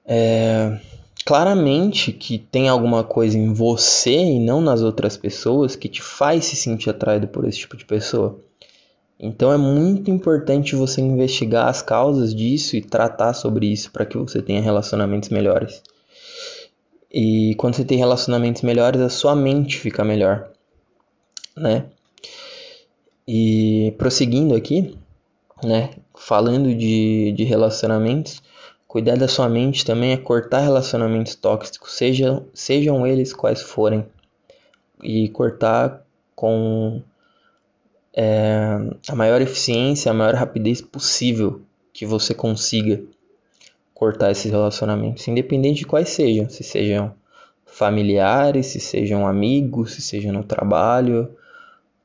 É, 0.05 0.79
claramente 1.25 2.13
que 2.13 2.37
tem 2.37 2.69
alguma 2.69 3.03
coisa 3.03 3.37
em 3.37 3.51
você 3.51 4.15
e 4.15 4.39
não 4.39 4.61
nas 4.61 4.81
outras 4.81 5.17
pessoas 5.17 5.75
que 5.75 5.89
te 5.89 6.01
faz 6.01 6.45
se 6.45 6.55
sentir 6.55 6.89
atraído 6.89 7.27
por 7.27 7.45
esse 7.45 7.57
tipo 7.57 7.75
de 7.75 7.83
pessoa. 7.83 8.39
Então 9.19 9.51
é 9.51 9.57
muito 9.57 10.09
importante 10.09 10.77
você 10.77 11.01
investigar 11.01 11.67
as 11.67 11.81
causas 11.81 12.33
disso 12.33 12.77
e 12.77 12.81
tratar 12.81 13.33
sobre 13.33 13.65
isso 13.67 13.91
para 13.91 14.05
que 14.05 14.17
você 14.17 14.41
tenha 14.41 14.61
relacionamentos 14.61 15.27
melhores. 15.27 15.83
E 17.11 17.55
quando 17.55 17.75
você 17.75 17.85
tem 17.85 17.97
relacionamentos 17.97 18.61
melhores, 18.61 19.01
a 19.01 19.09
sua 19.09 19.35
mente 19.35 19.77
fica 19.77 20.03
melhor, 20.03 20.51
né? 21.55 21.85
E 23.27 23.93
prosseguindo 23.97 24.55
aqui, 24.55 24.97
né, 25.63 25.91
falando 26.15 26.73
de, 26.73 27.31
de 27.31 27.43
relacionamentos, 27.43 28.41
Cuidar 28.89 29.17
da 29.17 29.27
sua 29.27 29.47
mente 29.47 29.85
também 29.85 30.13
é 30.13 30.17
cortar 30.17 30.61
relacionamentos 30.61 31.35
tóxicos, 31.35 31.93
sejam, 31.93 32.47
sejam 32.55 33.05
eles 33.05 33.31
quais 33.31 33.61
forem. 33.61 34.03
E 35.03 35.29
cortar 35.29 36.03
com 36.35 36.99
é, 38.11 38.79
a 39.07 39.13
maior 39.15 39.41
eficiência, 39.41 40.09
a 40.09 40.13
maior 40.15 40.33
rapidez 40.33 40.81
possível 40.81 41.61
que 41.93 42.03
você 42.03 42.33
consiga 42.33 42.99
cortar 43.99 44.31
esses 44.31 44.49
relacionamentos, 44.49 45.27
independente 45.27 45.79
de 45.79 45.85
quais 45.85 46.07
sejam, 46.07 46.47
se 46.47 46.63
sejam 46.63 47.13
familiares, 47.65 48.67
se 48.67 48.79
sejam 48.79 49.27
amigos, 49.27 49.93
se 49.93 50.01
sejam 50.01 50.31
no 50.31 50.41
trabalho, 50.41 51.29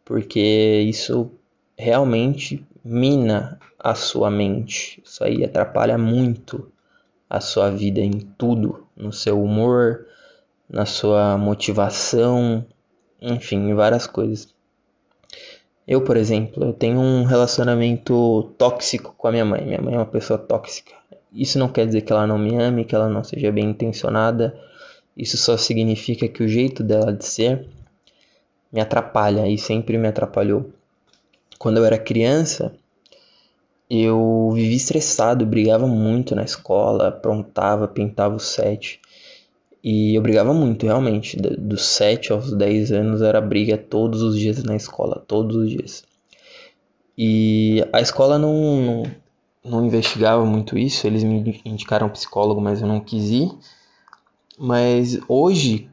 porque 0.04 0.40
isso 0.88 1.30
realmente 1.78 2.66
mina 2.84 3.60
a 3.78 3.94
sua 3.94 4.28
mente. 4.28 5.00
Isso 5.04 5.22
aí 5.22 5.44
atrapalha 5.44 5.96
muito 5.96 6.68
a 7.30 7.40
sua 7.40 7.70
vida 7.70 8.00
em 8.00 8.18
tudo, 8.36 8.84
no 8.96 9.12
seu 9.12 9.40
humor, 9.40 10.04
na 10.68 10.86
sua 10.86 11.38
motivação, 11.38 12.66
enfim, 13.22 13.70
em 13.70 13.74
várias 13.74 14.08
coisas. 14.08 14.52
Eu, 15.86 16.02
por 16.02 16.16
exemplo, 16.16 16.64
eu 16.64 16.72
tenho 16.72 16.98
um 16.98 17.22
relacionamento 17.22 18.52
tóxico 18.58 19.14
com 19.16 19.28
a 19.28 19.30
minha 19.30 19.44
mãe. 19.44 19.64
Minha 19.64 19.80
mãe 19.80 19.94
é 19.94 19.98
uma 19.98 20.06
pessoa 20.06 20.38
tóxica. 20.38 20.92
Isso 21.34 21.58
não 21.58 21.68
quer 21.68 21.86
dizer 21.86 22.02
que 22.02 22.12
ela 22.12 22.26
não 22.26 22.38
me 22.38 22.54
ame, 22.56 22.84
que 22.84 22.94
ela 22.94 23.08
não 23.08 23.24
seja 23.24 23.50
bem 23.50 23.64
intencionada. 23.70 24.56
Isso 25.16 25.36
só 25.36 25.56
significa 25.56 26.28
que 26.28 26.42
o 26.42 26.48
jeito 26.48 26.82
dela 26.82 27.12
de 27.12 27.24
ser 27.24 27.66
me 28.72 28.80
atrapalha 28.80 29.46
e 29.48 29.58
sempre 29.58 29.98
me 29.98 30.06
atrapalhou. 30.06 30.70
Quando 31.58 31.78
eu 31.78 31.84
era 31.84 31.98
criança, 31.98 32.72
eu 33.90 34.50
vivi 34.54 34.76
estressado, 34.76 35.44
brigava 35.44 35.86
muito 35.86 36.34
na 36.34 36.44
escola, 36.44 37.08
aprontava, 37.08 37.88
pintava 37.88 38.36
o 38.36 38.40
set. 38.40 39.00
E 39.82 40.14
eu 40.14 40.22
brigava 40.22 40.54
muito, 40.54 40.86
realmente. 40.86 41.36
Dos 41.36 41.84
7 41.84 42.32
aos 42.32 42.52
10 42.52 42.92
anos 42.92 43.22
era 43.22 43.40
briga 43.40 43.76
todos 43.76 44.22
os 44.22 44.38
dias 44.38 44.62
na 44.62 44.74
escola, 44.74 45.22
todos 45.26 45.56
os 45.56 45.70
dias. 45.70 46.04
E 47.16 47.84
a 47.92 48.00
escola 48.00 48.38
não, 48.38 48.80
não, 48.80 49.02
não 49.64 49.85
investigava 49.85 50.44
muito 50.44 50.76
isso, 50.76 51.06
eles 51.06 51.25
me 51.25 51.62
indicaram 51.64 52.09
um 52.09 52.11
psicólogo, 52.11 52.61
mas 52.61 52.83
eu 52.83 52.87
não 52.87 53.00
quis 53.00 53.30
ir. 53.30 53.50
Mas 54.59 55.18
hoje 55.26 55.88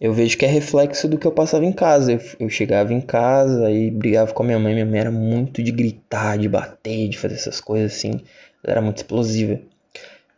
eu 0.00 0.12
vejo 0.12 0.36
que 0.36 0.44
é 0.44 0.48
reflexo 0.48 1.06
do 1.06 1.18
que 1.18 1.26
eu 1.26 1.32
passava 1.32 1.64
em 1.64 1.72
casa. 1.72 2.12
Eu, 2.12 2.20
eu 2.40 2.48
chegava 2.48 2.92
em 2.92 3.00
casa 3.00 3.70
e 3.70 3.90
brigava 3.90 4.32
com 4.32 4.42
a 4.42 4.46
minha 4.46 4.58
mãe. 4.58 4.74
Minha 4.74 4.86
mãe 4.86 5.00
era 5.00 5.10
muito 5.10 5.62
de 5.62 5.70
gritar, 5.70 6.38
de 6.38 6.48
bater, 6.48 7.08
de 7.08 7.18
fazer 7.18 7.34
essas 7.34 7.60
coisas 7.60 7.92
assim. 7.92 8.20
Ela 8.64 8.72
era 8.72 8.82
muito 8.82 8.96
explosiva. 8.96 9.60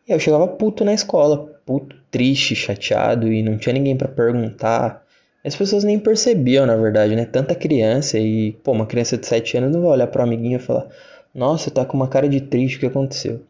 E 0.06 0.12
eu 0.12 0.18
chegava 0.18 0.46
puto 0.48 0.84
na 0.84 0.92
escola, 0.92 1.38
puto, 1.64 1.96
triste, 2.10 2.54
chateado 2.54 3.32
e 3.32 3.42
não 3.42 3.56
tinha 3.56 3.72
ninguém 3.72 3.96
para 3.96 4.08
perguntar. 4.08 5.02
As 5.44 5.56
pessoas 5.56 5.82
nem 5.82 5.98
percebiam, 5.98 6.66
na 6.66 6.76
verdade, 6.76 7.16
né? 7.16 7.24
Tanta 7.24 7.54
criança 7.54 8.18
e, 8.18 8.52
pô, 8.64 8.72
uma 8.72 8.86
criança 8.86 9.16
de 9.16 9.26
7 9.26 9.56
anos 9.56 9.72
não 9.72 9.82
vai 9.82 9.90
olhar 9.92 10.06
para 10.08 10.24
amiguinho 10.24 10.56
e 10.56 10.60
falar: 10.62 10.88
"Nossa, 11.34 11.70
tá 11.70 11.84
com 11.84 11.96
uma 11.96 12.08
cara 12.08 12.28
de 12.28 12.40
triste, 12.40 12.76
o 12.76 12.80
que 12.80 12.86
aconteceu?". 12.86 13.40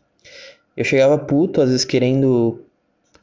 Eu 0.76 0.84
chegava 0.84 1.18
puto, 1.18 1.60
às 1.60 1.68
vezes 1.70 1.84
querendo 1.84 2.60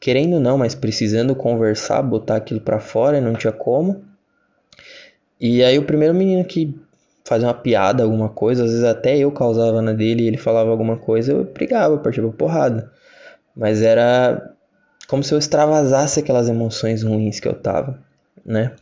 querendo 0.00 0.40
não, 0.40 0.56
mas 0.56 0.74
precisando 0.74 1.34
conversar, 1.34 2.02
botar 2.02 2.36
aquilo 2.36 2.60
para 2.60 2.80
fora 2.80 3.18
e 3.18 3.20
não 3.20 3.34
tinha 3.34 3.52
como. 3.52 4.02
E 5.38 5.62
aí 5.62 5.78
o 5.78 5.84
primeiro 5.84 6.14
menino 6.14 6.44
que 6.44 6.74
fazia 7.24 7.46
uma 7.48 7.54
piada, 7.54 8.02
alguma 8.02 8.28
coisa, 8.28 8.64
às 8.64 8.70
vezes 8.70 8.84
até 8.84 9.16
eu 9.18 9.30
causava 9.30 9.82
na 9.82 9.92
dele 9.92 10.24
e 10.24 10.26
ele 10.26 10.36
falava 10.36 10.70
alguma 10.70 10.96
coisa, 10.96 11.32
eu 11.32 11.44
brigava, 11.44 11.98
partia 11.98 12.22
pra 12.22 12.32
porrada. 12.32 12.90
Mas 13.54 13.82
era 13.82 14.54
como 15.06 15.22
se 15.22 15.34
eu 15.34 15.38
extravasasse 15.38 16.20
aquelas 16.20 16.48
emoções 16.48 17.02
ruins 17.02 17.40
que 17.40 17.48
eu 17.48 17.54
tava, 17.54 17.98
né? 18.44 18.72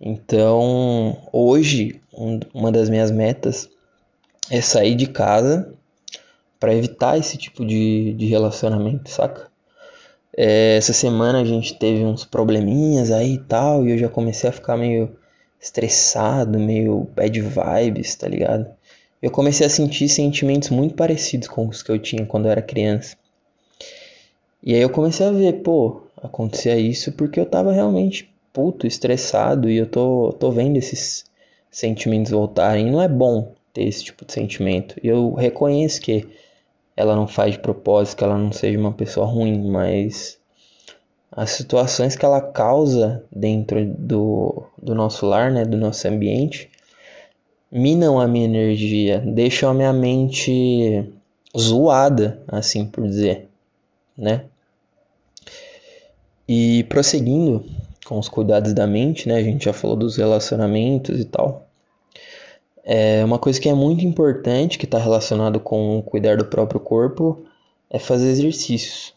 Então, 0.00 1.16
hoje, 1.32 2.00
um, 2.12 2.40
uma 2.52 2.70
das 2.70 2.90
minhas 2.90 3.10
metas 3.10 3.68
é 4.50 4.60
sair 4.60 4.94
de 4.94 5.06
casa 5.06 5.72
para 6.58 6.74
evitar 6.74 7.18
esse 7.18 7.36
tipo 7.36 7.64
de, 7.64 8.14
de 8.14 8.26
relacionamento, 8.26 9.10
saca? 9.10 9.48
É, 10.36 10.76
essa 10.76 10.92
semana 10.92 11.40
a 11.40 11.44
gente 11.44 11.78
teve 11.78 12.04
uns 12.04 12.24
probleminhas 12.24 13.10
aí 13.10 13.34
e 13.34 13.38
tal, 13.38 13.86
e 13.86 13.92
eu 13.92 13.98
já 13.98 14.08
comecei 14.08 14.50
a 14.50 14.52
ficar 14.52 14.76
meio 14.76 15.16
estressado, 15.60 16.58
meio 16.58 17.08
bad 17.14 17.40
vibes, 17.40 18.14
tá 18.14 18.28
ligado? 18.28 18.66
Eu 19.20 19.30
comecei 19.30 19.66
a 19.66 19.70
sentir 19.70 20.08
sentimentos 20.08 20.68
muito 20.68 20.94
parecidos 20.94 21.48
com 21.48 21.66
os 21.66 21.82
que 21.82 21.90
eu 21.90 21.98
tinha 21.98 22.26
quando 22.26 22.46
eu 22.46 22.52
era 22.52 22.60
criança. 22.60 23.16
E 24.62 24.74
aí 24.74 24.80
eu 24.80 24.90
comecei 24.90 25.26
a 25.26 25.30
ver, 25.30 25.62
pô, 25.62 26.02
acontecia 26.22 26.76
isso 26.76 27.12
porque 27.12 27.40
eu 27.40 27.46
tava 27.46 27.72
realmente 27.72 28.30
puto, 28.52 28.86
estressado, 28.86 29.70
e 29.70 29.76
eu 29.76 29.86
tô, 29.86 30.34
tô 30.38 30.50
vendo 30.50 30.76
esses 30.76 31.24
sentimentos 31.70 32.32
voltarem. 32.32 32.90
Não 32.90 33.00
é 33.00 33.08
bom 33.08 33.55
ter 33.76 33.84
esse 33.86 34.02
tipo 34.02 34.24
de 34.24 34.32
sentimento. 34.32 34.98
E 35.02 35.06
eu 35.06 35.34
reconheço 35.34 36.00
que 36.00 36.26
ela 36.96 37.14
não 37.14 37.28
faz 37.28 37.52
de 37.52 37.58
propósito, 37.58 38.16
que 38.16 38.24
ela 38.24 38.38
não 38.38 38.50
seja 38.50 38.78
uma 38.78 38.92
pessoa 38.92 39.26
ruim, 39.26 39.70
mas 39.70 40.38
as 41.30 41.50
situações 41.50 42.16
que 42.16 42.24
ela 42.24 42.40
causa 42.40 43.22
dentro 43.30 43.84
do, 43.84 44.64
do 44.82 44.94
nosso 44.94 45.26
lar, 45.26 45.50
né, 45.52 45.66
do 45.66 45.76
nosso 45.76 46.08
ambiente, 46.08 46.70
minam 47.70 48.18
a 48.18 48.26
minha 48.26 48.46
energia, 48.46 49.18
deixam 49.18 49.68
a 49.68 49.74
minha 49.74 49.92
mente 49.92 51.04
zoada, 51.56 52.40
assim 52.48 52.86
por 52.86 53.06
dizer, 53.06 53.46
né? 54.16 54.44
E 56.48 56.84
prosseguindo 56.84 57.62
com 58.06 58.18
os 58.18 58.28
cuidados 58.28 58.72
da 58.72 58.86
mente, 58.86 59.28
né? 59.28 59.34
A 59.36 59.42
gente 59.42 59.66
já 59.66 59.72
falou 59.74 59.96
dos 59.96 60.16
relacionamentos 60.16 61.20
e 61.20 61.24
tal. 61.26 61.65
É 62.88 63.24
uma 63.24 63.36
coisa 63.36 63.60
que 63.60 63.68
é 63.68 63.74
muito 63.74 64.04
importante, 64.04 64.78
que 64.78 64.84
está 64.84 64.96
relacionado 64.96 65.58
com 65.58 66.00
cuidar 66.02 66.36
do 66.36 66.44
próprio 66.44 66.78
corpo, 66.78 67.44
é 67.90 67.98
fazer 67.98 68.28
exercícios. 68.28 69.12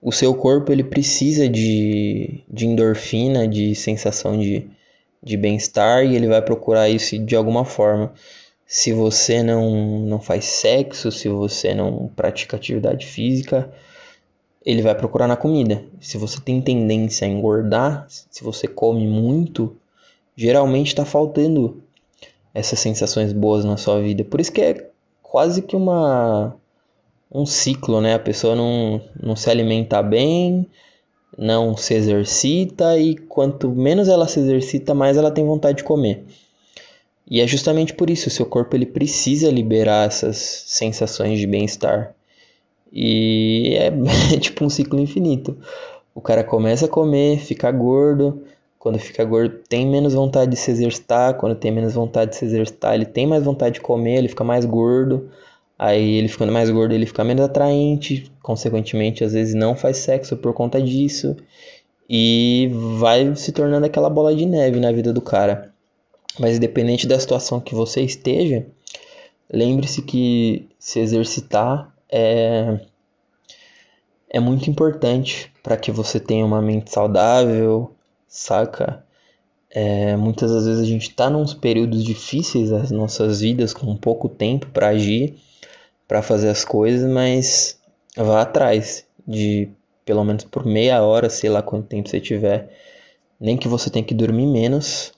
O 0.00 0.10
seu 0.10 0.34
corpo 0.34 0.72
ele 0.72 0.82
precisa 0.82 1.48
de, 1.48 2.40
de 2.50 2.66
endorfina, 2.66 3.46
de 3.46 3.72
sensação 3.76 4.36
de, 4.36 4.66
de 5.22 5.36
bem-estar 5.36 6.04
e 6.04 6.16
ele 6.16 6.26
vai 6.26 6.42
procurar 6.42 6.88
isso 6.88 7.16
de 7.20 7.36
alguma 7.36 7.64
forma. 7.64 8.12
Se 8.66 8.92
você 8.92 9.44
não, 9.44 10.00
não 10.00 10.20
faz 10.20 10.46
sexo, 10.46 11.12
se 11.12 11.28
você 11.28 11.72
não 11.74 12.10
pratica 12.16 12.56
atividade 12.56 13.06
física, 13.06 13.72
ele 14.66 14.82
vai 14.82 14.96
procurar 14.96 15.28
na 15.28 15.36
comida. 15.36 15.84
Se 16.00 16.18
você 16.18 16.40
tem 16.40 16.60
tendência 16.60 17.28
a 17.28 17.30
engordar, 17.30 18.06
se 18.08 18.42
você 18.42 18.66
come 18.66 19.06
muito, 19.06 19.76
geralmente 20.36 20.88
está 20.88 21.04
faltando 21.04 21.81
essas 22.54 22.78
sensações 22.80 23.32
boas 23.32 23.64
na 23.64 23.76
sua 23.76 24.00
vida. 24.00 24.24
Por 24.24 24.40
isso 24.40 24.52
que 24.52 24.60
é 24.60 24.90
quase 25.22 25.62
que 25.62 25.76
uma 25.76 26.54
um 27.34 27.46
ciclo, 27.46 28.00
né? 28.00 28.14
A 28.14 28.18
pessoa 28.18 28.54
não, 28.54 29.00
não 29.20 29.34
se 29.34 29.48
alimenta 29.48 30.02
bem, 30.02 30.66
não 31.36 31.76
se 31.76 31.94
exercita 31.94 32.98
e 32.98 33.16
quanto 33.16 33.70
menos 33.70 34.08
ela 34.08 34.28
se 34.28 34.38
exercita, 34.40 34.94
mais 34.94 35.16
ela 35.16 35.30
tem 35.30 35.44
vontade 35.44 35.78
de 35.78 35.84
comer. 35.84 36.24
E 37.28 37.40
é 37.40 37.46
justamente 37.46 37.94
por 37.94 38.10
isso, 38.10 38.28
o 38.28 38.30
seu 38.30 38.44
corpo 38.44 38.76
ele 38.76 38.84
precisa 38.84 39.50
liberar 39.50 40.06
essas 40.06 40.36
sensações 40.66 41.38
de 41.38 41.46
bem-estar. 41.46 42.14
E 42.92 43.74
é, 43.78 43.86
é 44.34 44.36
tipo 44.38 44.64
um 44.64 44.68
ciclo 44.68 45.00
infinito. 45.00 45.56
O 46.14 46.20
cara 46.20 46.44
começa 46.44 46.84
a 46.84 46.88
comer, 46.88 47.38
fica 47.38 47.70
gordo, 47.72 48.42
quando 48.82 48.98
fica 48.98 49.24
gordo, 49.24 49.60
tem 49.68 49.86
menos 49.86 50.12
vontade 50.12 50.50
de 50.50 50.56
se 50.56 50.68
exercitar. 50.68 51.34
Quando 51.34 51.54
tem 51.54 51.70
menos 51.70 51.94
vontade 51.94 52.32
de 52.32 52.36
se 52.36 52.44
exercitar, 52.44 52.96
ele 52.96 53.04
tem 53.04 53.28
mais 53.28 53.44
vontade 53.44 53.74
de 53.76 53.80
comer, 53.80 54.16
ele 54.16 54.26
fica 54.26 54.42
mais 54.42 54.64
gordo. 54.64 55.30
Aí 55.78 56.14
ele 56.16 56.26
ficando 56.26 56.50
mais 56.50 56.68
gordo, 56.68 56.92
ele 56.92 57.06
fica 57.06 57.22
menos 57.22 57.44
atraente, 57.44 58.28
consequentemente, 58.42 59.22
às 59.22 59.34
vezes 59.34 59.54
não 59.54 59.76
faz 59.76 59.98
sexo 59.98 60.36
por 60.36 60.52
conta 60.52 60.82
disso. 60.82 61.36
E 62.10 62.72
vai 62.98 63.36
se 63.36 63.52
tornando 63.52 63.86
aquela 63.86 64.10
bola 64.10 64.34
de 64.34 64.44
neve 64.44 64.80
na 64.80 64.90
vida 64.90 65.12
do 65.12 65.20
cara. 65.20 65.72
Mas 66.40 66.56
independente 66.56 67.06
da 67.06 67.20
situação 67.20 67.60
que 67.60 67.76
você 67.76 68.00
esteja, 68.02 68.66
lembre-se 69.48 70.02
que 70.02 70.68
se 70.76 70.98
exercitar 70.98 71.94
é 72.10 72.80
é 74.28 74.40
muito 74.40 74.68
importante 74.68 75.52
para 75.62 75.76
que 75.76 75.92
você 75.92 76.18
tenha 76.18 76.44
uma 76.44 76.60
mente 76.60 76.90
saudável, 76.90 77.94
saca? 78.32 79.04
É, 79.70 80.16
muitas 80.16 80.50
das 80.50 80.66
vezes 80.66 80.82
a 80.82 80.86
gente 80.86 81.10
está 81.10 81.28
nos 81.28 81.52
períodos 81.52 82.02
difíceis 82.02 82.70
das 82.70 82.90
nossas 82.90 83.40
vidas, 83.40 83.74
com 83.74 83.94
pouco 83.94 84.28
tempo 84.28 84.66
para 84.68 84.88
agir, 84.88 85.36
para 86.08 86.22
fazer 86.22 86.48
as 86.48 86.64
coisas, 86.64 87.08
mas 87.10 87.78
vá 88.16 88.42
atrás 88.42 89.06
de 89.28 89.68
pelo 90.04 90.24
menos 90.24 90.44
por 90.44 90.64
meia 90.64 91.02
hora, 91.02 91.30
sei 91.30 91.48
lá 91.48 91.62
quanto 91.62 91.86
tempo 91.86 92.08
você 92.08 92.20
tiver, 92.20 92.70
nem 93.38 93.56
que 93.56 93.68
você 93.68 93.88
tenha 93.88 94.04
que 94.04 94.14
dormir 94.14 94.46
menos, 94.46 95.12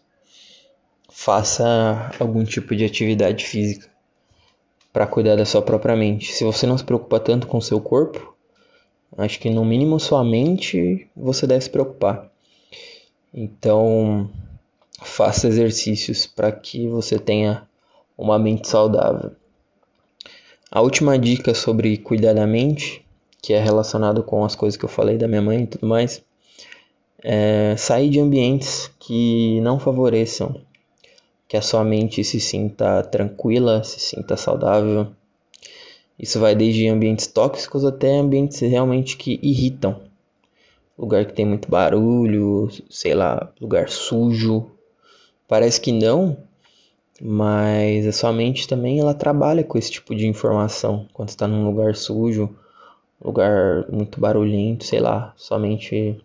faça 1.09 2.11
algum 2.18 2.44
tipo 2.44 2.76
de 2.76 2.85
atividade 2.85 3.44
física 3.44 3.88
para 4.92 5.06
cuidar 5.06 5.37
da 5.37 5.44
sua 5.44 5.62
própria 5.62 5.97
mente. 5.97 6.33
Se 6.33 6.44
você 6.44 6.66
não 6.66 6.76
se 6.76 6.85
preocupa 6.85 7.18
tanto 7.18 7.47
com 7.47 7.61
seu 7.61 7.80
corpo, 7.80 8.37
acho 9.16 9.40
que 9.40 9.50
no 9.50 9.64
mínimo 9.64 9.99
sua 9.99 10.23
mente 10.23 11.09
você 11.16 11.47
deve 11.47 11.62
se 11.62 11.71
preocupar. 11.71 12.34
Então, 13.37 14.31
faça 15.03 15.49
exercícios 15.49 16.25
para 16.25 16.53
que 16.53 16.87
você 16.87 17.19
tenha 17.19 17.67
uma 18.17 18.38
mente 18.38 18.69
saudável. 18.69 19.33
A 20.71 20.81
última 20.81 21.19
dica 21.19 21.53
sobre 21.53 21.99
cuidar 21.99 22.33
da 22.33 22.47
mente, 22.47 23.05
que 23.43 23.53
é 23.53 23.61
relacionado 23.61 24.23
com 24.23 24.45
as 24.45 24.55
coisas 24.55 24.76
que 24.76 24.85
eu 24.85 24.88
falei 24.88 25.19
da 25.19 25.26
minha 25.26 25.43
mãe 25.43 25.64
e 25.64 25.67
tudo 25.67 25.85
mais, 25.85 26.23
é 27.25 27.75
sair 27.76 28.09
de 28.09 28.21
ambientes 28.21 28.88
que 29.00 29.61
não 29.62 29.81
favoreçam 29.81 30.61
que 31.49 31.57
a 31.57 31.62
sua 31.62 31.83
mente 31.83 32.23
se 32.23 32.38
sinta 32.38 33.03
tranquila, 33.03 33.83
se 33.83 33.99
sinta 33.99 34.37
saudável. 34.37 35.09
Isso 36.17 36.38
vai 36.38 36.55
desde 36.55 36.87
ambientes 36.87 37.26
tóxicos 37.26 37.85
até 37.85 38.17
ambientes 38.17 38.61
realmente 38.61 39.17
que 39.17 39.41
irritam 39.43 40.13
lugar 40.99 41.25
que 41.25 41.33
tem 41.33 41.45
muito 41.45 41.71
barulho, 41.71 42.69
sei 42.89 43.15
lá, 43.15 43.51
lugar 43.61 43.89
sujo. 43.89 44.71
Parece 45.47 45.81
que 45.81 45.93
não, 45.93 46.37
mas 47.21 48.07
a 48.07 48.13
sua 48.13 48.33
mente 48.33 48.67
também 48.67 49.01
ela 49.01 49.15
trabalha 49.15 49.65
com 49.65 49.79
esse 49.79 49.91
tipo 49.91 50.15
de 50.15 50.27
informação. 50.27 51.07
Quando 51.13 51.29
está 51.29 51.47
num 51.47 51.67
lugar 51.67 51.95
sujo, 51.95 52.55
lugar 53.23 53.87
muito 53.91 54.21
barulhento, 54.21 54.85
sei 54.85 55.01
lá, 55.01 55.33
sua 55.37 55.59
mente 55.59 56.21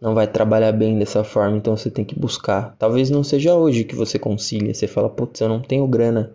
não 0.00 0.14
vai 0.14 0.26
trabalhar 0.26 0.72
bem 0.72 0.98
dessa 0.98 1.24
forma, 1.24 1.56
então 1.56 1.76
você 1.76 1.90
tem 1.90 2.04
que 2.04 2.18
buscar. 2.18 2.76
Talvez 2.78 3.10
não 3.10 3.24
seja 3.24 3.54
hoje 3.54 3.84
que 3.84 3.94
você 3.94 4.18
concilia, 4.18 4.74
você 4.74 4.86
fala, 4.86 5.08
putz, 5.08 5.40
eu 5.40 5.48
não 5.48 5.60
tenho 5.60 5.86
grana 5.86 6.32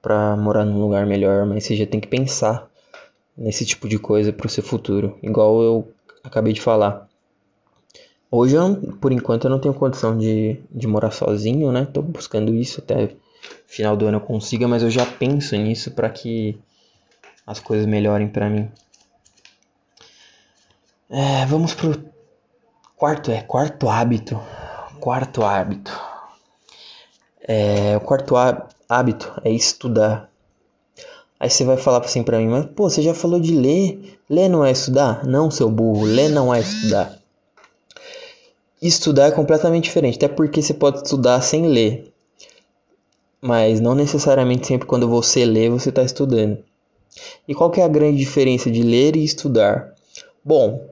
para 0.00 0.36
morar 0.36 0.64
num 0.64 0.80
lugar 0.80 1.06
melhor, 1.06 1.44
mas 1.46 1.64
você 1.64 1.76
já 1.76 1.86
tem 1.86 2.00
que 2.00 2.08
pensar 2.08 2.70
nesse 3.36 3.66
tipo 3.66 3.88
de 3.88 3.98
coisa 3.98 4.32
para 4.32 4.46
o 4.46 4.50
seu 4.50 4.62
futuro, 4.62 5.18
igual 5.22 5.62
eu 5.62 5.93
acabei 6.24 6.52
de 6.52 6.60
falar. 6.60 7.08
Hoje, 8.30 8.56
eu, 8.56 8.74
por 9.00 9.12
enquanto, 9.12 9.44
eu 9.44 9.50
não 9.50 9.60
tenho 9.60 9.74
condição 9.74 10.18
de, 10.18 10.60
de 10.70 10.86
morar 10.88 11.12
sozinho, 11.12 11.70
né? 11.70 11.84
Tô 11.84 12.02
buscando 12.02 12.52
isso 12.52 12.80
até 12.80 13.14
final 13.66 13.96
do 13.96 14.06
ano 14.06 14.16
eu 14.16 14.20
consiga, 14.20 14.66
mas 14.66 14.82
eu 14.82 14.90
já 14.90 15.06
penso 15.06 15.54
nisso 15.56 15.90
para 15.90 16.08
que 16.10 16.58
as 17.46 17.60
coisas 17.60 17.86
melhorem 17.86 18.28
para 18.28 18.48
mim. 18.48 18.70
É, 21.10 21.46
vamos 21.46 21.74
pro 21.74 22.02
quarto, 22.96 23.30
é 23.30 23.42
quarto 23.42 23.88
hábito. 23.88 24.40
Quarto 24.98 25.44
hábito. 25.44 25.92
É, 27.46 27.96
o 27.96 28.00
quarto 28.00 28.34
hábito 28.88 29.32
é 29.44 29.50
estudar. 29.50 30.30
Aí 31.38 31.50
você 31.50 31.64
vai 31.64 31.76
falar 31.76 31.98
assim 31.98 32.22
pra 32.22 32.38
mim, 32.38 32.46
mas 32.46 32.66
pô, 32.66 32.88
você 32.88 33.02
já 33.02 33.12
falou 33.12 33.40
de 33.40 33.54
ler. 33.54 34.18
Ler 34.28 34.48
não 34.48 34.64
é 34.64 34.70
estudar? 34.70 35.26
Não, 35.26 35.50
seu 35.50 35.70
burro, 35.70 36.04
ler 36.04 36.28
não 36.28 36.54
é 36.54 36.60
estudar. 36.60 37.18
Estudar 38.80 39.28
é 39.28 39.30
completamente 39.30 39.84
diferente, 39.84 40.16
até 40.16 40.28
porque 40.28 40.62
você 40.62 40.74
pode 40.74 40.98
estudar 40.98 41.40
sem 41.40 41.66
ler. 41.66 42.12
Mas 43.40 43.80
não 43.80 43.94
necessariamente 43.94 44.66
sempre 44.66 44.86
quando 44.86 45.08
você 45.08 45.44
lê 45.44 45.68
você 45.68 45.90
está 45.90 46.02
estudando. 46.02 46.58
E 47.46 47.54
qual 47.54 47.70
que 47.70 47.80
é 47.80 47.84
a 47.84 47.88
grande 47.88 48.18
diferença 48.18 48.70
de 48.70 48.82
ler 48.82 49.16
e 49.16 49.24
estudar? 49.24 49.94
Bom, 50.44 50.86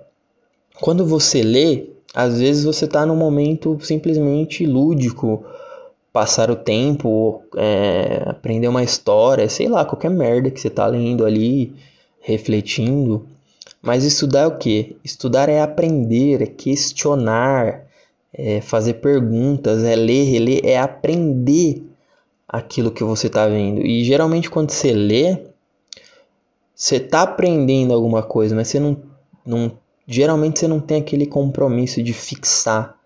quando 0.81 1.07
você 1.07 1.43
lê, 1.43 1.91
às 2.15 2.39
vezes 2.39 2.65
você 2.65 2.85
está 2.85 3.07
num 3.07 3.17
momento 3.17 3.79
simplesmente 3.83 4.67
lúdico, 4.67 5.45
passar 6.13 6.51
o 6.51 6.57
tempo, 6.57 7.43
é, 7.57 8.23
aprender 8.27 8.69
uma 8.69 8.83
história, 8.83 9.49
sei 9.49 9.69
lá, 9.69 9.85
qualquer 9.85 10.11
merda 10.11 10.51
que 10.51 10.61
você 10.61 10.69
está 10.69 10.87
lendo 10.87 11.25
ali, 11.25 11.75
refletindo. 12.21 13.27
Mas 13.81 14.05
estudar 14.05 14.43
é 14.43 14.47
o 14.47 14.59
que? 14.59 14.97
Estudar 15.03 15.49
é 15.49 15.61
aprender, 15.61 16.43
é 16.43 16.47
questionar, 16.47 17.87
é 18.33 18.61
fazer 18.61 18.95
perguntas, 18.95 19.83
é 19.85 19.97
ler, 19.97 20.25
reler, 20.25 20.61
é 20.65 20.79
aprender 20.79 21.83
aquilo 22.47 22.91
que 22.91 23.03
você 23.03 23.29
está 23.29 23.47
vendo. 23.47 23.81
E 23.81 24.05
geralmente 24.05 24.51
quando 24.51 24.71
você 24.71 24.93
lê, 24.93 25.39
você 26.75 26.97
está 26.97 27.23
aprendendo 27.23 27.95
alguma 27.95 28.23
coisa, 28.23 28.55
mas 28.55 28.69
você 28.69 28.79
não, 28.79 28.97
não 29.47 29.73
geralmente 30.07 30.61
você 30.61 30.69
não 30.69 30.81
tem 30.81 31.01
aquele 31.01 31.27
compromisso 31.27 32.03
de 32.03 32.13
fixar 32.13 32.97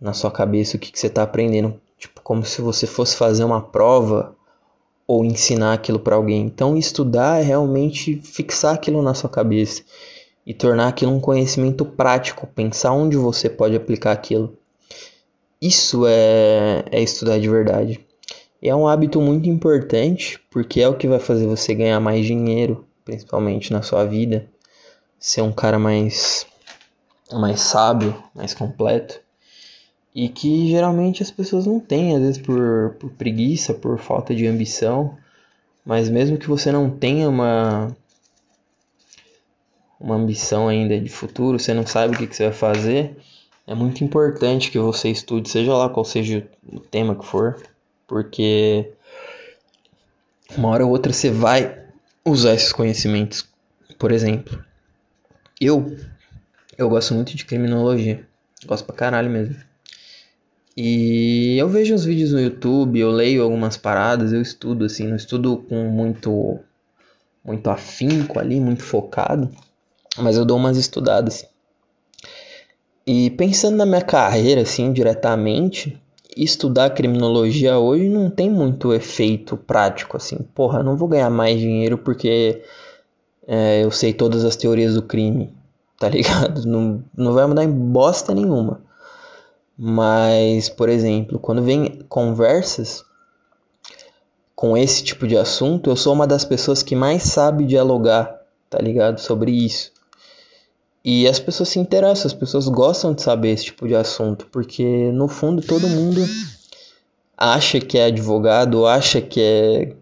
na 0.00 0.12
sua 0.12 0.30
cabeça 0.30 0.76
o 0.76 0.80
que, 0.80 0.92
que 0.92 0.98
você 0.98 1.08
está 1.08 1.24
aprendendo, 1.24 1.80
tipo 1.98 2.20
como 2.22 2.44
se 2.44 2.62
você 2.62 2.86
fosse 2.86 3.16
fazer 3.16 3.44
uma 3.44 3.60
prova 3.60 4.36
ou 5.06 5.24
ensinar 5.24 5.72
aquilo 5.72 5.98
para 5.98 6.16
alguém. 6.16 6.42
Então, 6.42 6.76
estudar 6.76 7.40
é 7.40 7.42
realmente 7.42 8.20
fixar 8.22 8.74
aquilo 8.74 9.02
na 9.02 9.14
sua 9.14 9.28
cabeça 9.28 9.82
e 10.46 10.54
tornar 10.54 10.88
aquilo 10.88 11.12
um 11.12 11.20
conhecimento 11.20 11.84
prático, 11.84 12.46
pensar 12.46 12.92
onde 12.92 13.16
você 13.16 13.48
pode 13.48 13.74
aplicar 13.74 14.12
aquilo. 14.12 14.56
Isso 15.60 16.06
é, 16.06 16.84
é 16.90 17.02
estudar 17.02 17.38
de 17.38 17.48
verdade. 17.48 18.00
E 18.60 18.68
é 18.68 18.74
um 18.74 18.86
hábito 18.86 19.20
muito 19.20 19.48
importante 19.48 20.40
porque 20.50 20.80
é 20.80 20.88
o 20.88 20.96
que 20.96 21.08
vai 21.08 21.18
fazer 21.18 21.46
você 21.46 21.74
ganhar 21.74 22.00
mais 22.00 22.24
dinheiro, 22.24 22.86
principalmente 23.04 23.72
na 23.72 23.82
sua 23.82 24.04
vida 24.04 24.48
ser 25.18 25.42
um 25.42 25.52
cara 25.52 25.78
mais 25.78 26.46
mais 27.32 27.60
sábio, 27.60 28.16
mais 28.34 28.54
completo 28.54 29.20
e 30.18 30.28
que 30.28 30.68
geralmente 30.68 31.22
as 31.22 31.30
pessoas 31.30 31.64
não 31.64 31.78
têm, 31.78 32.16
às 32.16 32.20
vezes 32.20 32.38
por, 32.38 32.96
por 32.98 33.08
preguiça, 33.12 33.72
por 33.72 34.00
falta 34.00 34.34
de 34.34 34.48
ambição, 34.48 35.16
mas 35.86 36.08
mesmo 36.08 36.36
que 36.36 36.48
você 36.48 36.72
não 36.72 36.90
tenha 36.90 37.28
uma 37.28 37.96
uma 40.00 40.16
ambição 40.16 40.66
ainda 40.66 40.98
de 40.98 41.08
futuro, 41.08 41.56
você 41.56 41.72
não 41.72 41.86
sabe 41.86 42.16
o 42.16 42.18
que, 42.18 42.26
que 42.26 42.34
você 42.34 42.46
vai 42.46 42.52
fazer, 42.52 43.16
é 43.64 43.76
muito 43.76 44.02
importante 44.02 44.72
que 44.72 44.78
você 44.80 45.08
estude, 45.08 45.48
seja 45.48 45.72
lá 45.72 45.88
qual 45.88 46.04
seja 46.04 46.44
o 46.66 46.80
tema 46.80 47.14
que 47.14 47.24
for, 47.24 47.56
porque 48.04 48.90
uma 50.56 50.70
hora 50.70 50.84
ou 50.84 50.90
outra 50.90 51.12
você 51.12 51.30
vai 51.30 51.80
usar 52.24 52.54
esses 52.54 52.72
conhecimentos. 52.72 53.48
Por 53.96 54.10
exemplo, 54.10 54.64
eu, 55.60 55.96
eu 56.76 56.88
gosto 56.88 57.14
muito 57.14 57.36
de 57.36 57.44
criminologia. 57.44 58.26
Gosto 58.66 58.84
pra 58.84 58.96
caralho 58.96 59.30
mesmo. 59.30 59.67
E 60.80 61.58
eu 61.58 61.68
vejo 61.68 61.92
uns 61.92 62.04
vídeos 62.04 62.30
no 62.30 62.38
YouTube, 62.38 63.00
eu 63.00 63.10
leio 63.10 63.42
algumas 63.42 63.76
paradas, 63.76 64.32
eu 64.32 64.40
estudo 64.40 64.84
assim, 64.84 65.08
não 65.08 65.16
estudo 65.16 65.56
com 65.68 65.74
muito 65.88 66.60
muito 67.44 67.68
afinco 67.68 68.38
ali, 68.38 68.60
muito 68.60 68.84
focado, 68.84 69.50
mas 70.16 70.36
eu 70.36 70.44
dou 70.44 70.56
umas 70.56 70.76
estudadas. 70.76 71.44
E 73.04 73.28
pensando 73.30 73.76
na 73.76 73.84
minha 73.84 74.02
carreira 74.02 74.60
assim 74.60 74.92
diretamente, 74.92 76.00
estudar 76.36 76.90
criminologia 76.90 77.76
hoje 77.76 78.08
não 78.08 78.30
tem 78.30 78.48
muito 78.48 78.94
efeito 78.94 79.56
prático 79.56 80.16
assim. 80.16 80.46
Porra, 80.54 80.80
não 80.80 80.96
vou 80.96 81.08
ganhar 81.08 81.28
mais 81.28 81.58
dinheiro 81.58 81.98
porque 81.98 82.62
é, 83.48 83.82
eu 83.82 83.90
sei 83.90 84.12
todas 84.12 84.44
as 84.44 84.54
teorias 84.54 84.94
do 84.94 85.02
crime, 85.02 85.52
tá 85.98 86.06
ligado? 86.08 86.64
Não, 86.64 87.02
não 87.16 87.32
vai 87.32 87.48
mudar 87.48 87.64
em 87.64 87.72
bosta 87.72 88.32
nenhuma. 88.32 88.86
Mas, 89.78 90.68
por 90.68 90.88
exemplo, 90.88 91.38
quando 91.38 91.62
vem 91.62 92.00
conversas 92.08 93.04
com 94.56 94.76
esse 94.76 95.04
tipo 95.04 95.24
de 95.24 95.36
assunto, 95.36 95.88
eu 95.88 95.94
sou 95.94 96.12
uma 96.12 96.26
das 96.26 96.44
pessoas 96.44 96.82
que 96.82 96.96
mais 96.96 97.22
sabe 97.22 97.64
dialogar, 97.64 98.42
tá 98.68 98.78
ligado? 98.78 99.20
Sobre 99.20 99.52
isso. 99.52 99.92
E 101.04 101.28
as 101.28 101.38
pessoas 101.38 101.68
se 101.68 101.78
interessam, 101.78 102.26
as 102.26 102.34
pessoas 102.34 102.66
gostam 102.66 103.14
de 103.14 103.22
saber 103.22 103.50
esse 103.50 103.66
tipo 103.66 103.86
de 103.86 103.94
assunto, 103.94 104.48
porque 104.50 105.12
no 105.12 105.28
fundo 105.28 105.62
todo 105.62 105.86
mundo 105.86 106.20
acha 107.36 107.78
que 107.78 107.96
é 107.96 108.06
advogado, 108.06 108.84
acha 108.84 109.20
que 109.20 109.40
é, 109.40 109.92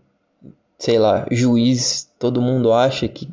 sei 0.78 0.98
lá, 0.98 1.26
juiz, 1.30 2.10
todo 2.18 2.40
mundo 2.40 2.72
acha 2.72 3.06
que 3.06 3.28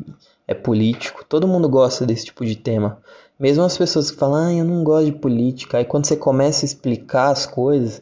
é 0.45 0.53
político, 0.53 1.23
todo 1.23 1.47
mundo 1.47 1.69
gosta 1.69 2.05
desse 2.05 2.25
tipo 2.25 2.45
de 2.45 2.57
tema. 2.57 3.01
Mesmo 3.43 3.61
as 3.61 3.77
pessoas 3.77 4.09
que 4.09 4.15
falam, 4.15 4.37
ah, 4.37 4.53
eu 4.53 4.63
não 4.63 4.85
gosto 4.85 5.07
de 5.07 5.11
política, 5.11 5.77
aí 5.77 5.83
quando 5.83 6.05
você 6.05 6.15
começa 6.15 6.63
a 6.63 6.65
explicar 6.65 7.29
as 7.29 7.45
coisas, 7.45 8.01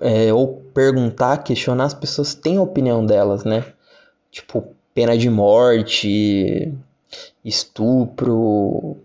é, 0.00 0.32
ou 0.32 0.62
perguntar, 0.72 1.44
questionar, 1.44 1.84
as 1.84 1.92
pessoas 1.92 2.34
têm 2.34 2.56
a 2.56 2.62
opinião 2.62 3.04
delas, 3.04 3.44
né? 3.44 3.62
Tipo, 4.30 4.64
pena 4.94 5.18
de 5.18 5.28
morte, 5.28 6.72
estupro, 7.44 8.96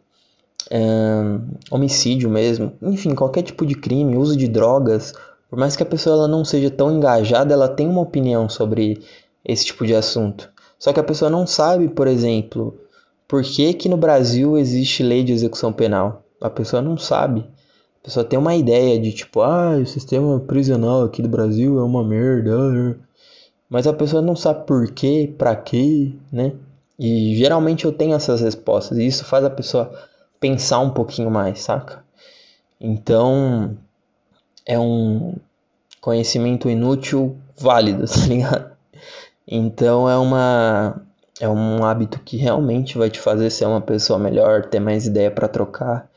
homicídio 1.69 2.29
mesmo, 2.29 2.71
enfim, 2.81 3.13
qualquer 3.13 3.41
tipo 3.41 3.65
de 3.65 3.75
crime, 3.75 4.15
uso 4.15 4.37
de 4.37 4.47
drogas, 4.47 5.13
por 5.49 5.59
mais 5.59 5.75
que 5.75 5.83
a 5.83 5.85
pessoa 5.85 6.15
ela 6.15 6.27
não 6.29 6.45
seja 6.45 6.71
tão 6.71 6.89
engajada, 6.89 7.53
ela 7.53 7.67
tem 7.67 7.85
uma 7.85 7.99
opinião 7.99 8.47
sobre 8.47 9.03
esse 9.43 9.65
tipo 9.65 9.85
de 9.85 9.93
assunto. 9.93 10.49
Só 10.79 10.93
que 10.93 11.01
a 11.01 11.03
pessoa 11.03 11.29
não 11.29 11.45
sabe, 11.45 11.89
por 11.89 12.07
exemplo, 12.07 12.79
por 13.33 13.41
que, 13.41 13.73
que 13.73 13.89
no 13.89 13.97
Brasil 13.97 14.59
existe 14.59 15.01
lei 15.01 15.23
de 15.23 15.33
execução 15.33 15.73
penal. 15.73 16.23
A 16.39 16.51
pessoa 16.51 16.83
não 16.83 16.99
sabe. 16.99 17.39
A 17.99 18.03
pessoa 18.03 18.23
tem 18.23 18.37
uma 18.37 18.53
ideia 18.53 18.99
de 18.99 19.11
tipo, 19.11 19.41
ah, 19.41 19.71
o 19.81 19.87
sistema 19.87 20.39
prisional 20.39 21.01
aqui 21.01 21.19
do 21.19 21.27
Brasil 21.27 21.79
é 21.79 21.83
uma 21.83 22.03
merda. 22.03 22.95
Mas 23.67 23.87
a 23.87 23.93
pessoa 23.93 24.21
não 24.21 24.35
sabe 24.35 24.67
por 24.67 24.91
quê, 24.91 25.33
pra 25.35 25.55
quê, 25.55 26.13
né? 26.31 26.53
E 26.99 27.35
geralmente 27.35 27.85
eu 27.85 27.91
tenho 27.91 28.13
essas 28.13 28.39
respostas 28.39 28.99
e 28.99 29.07
isso 29.07 29.25
faz 29.25 29.43
a 29.43 29.49
pessoa 29.49 29.91
pensar 30.39 30.77
um 30.77 30.91
pouquinho 30.91 31.31
mais, 31.31 31.61
saca? 31.61 32.05
Então 32.79 33.75
é 34.63 34.77
um 34.77 35.33
conhecimento 35.99 36.69
inútil 36.69 37.35
válido, 37.57 38.05
tá 38.05 38.27
ligado? 38.27 38.71
Então 39.47 40.07
é 40.07 40.19
uma 40.19 41.01
é 41.43 41.49
um 41.49 41.83
hábito 41.83 42.21
que 42.23 42.37
realmente 42.37 42.97
vai 42.97 43.09
te 43.09 43.19
fazer 43.19 43.49
ser 43.49 43.65
uma 43.65 43.81
pessoa 43.81 44.17
melhor, 44.17 44.65
ter 44.65 44.79
mais 44.79 45.05
ideia 45.05 45.29
para 45.29 45.49
trocar. 45.49 46.09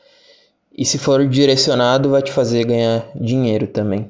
E 0.75 0.85
se 0.85 0.97
for 0.97 1.27
direcionado, 1.27 2.09
vai 2.09 2.21
te 2.21 2.31
fazer 2.31 2.63
ganhar 2.63 3.05
dinheiro 3.13 3.67
também. 3.67 4.09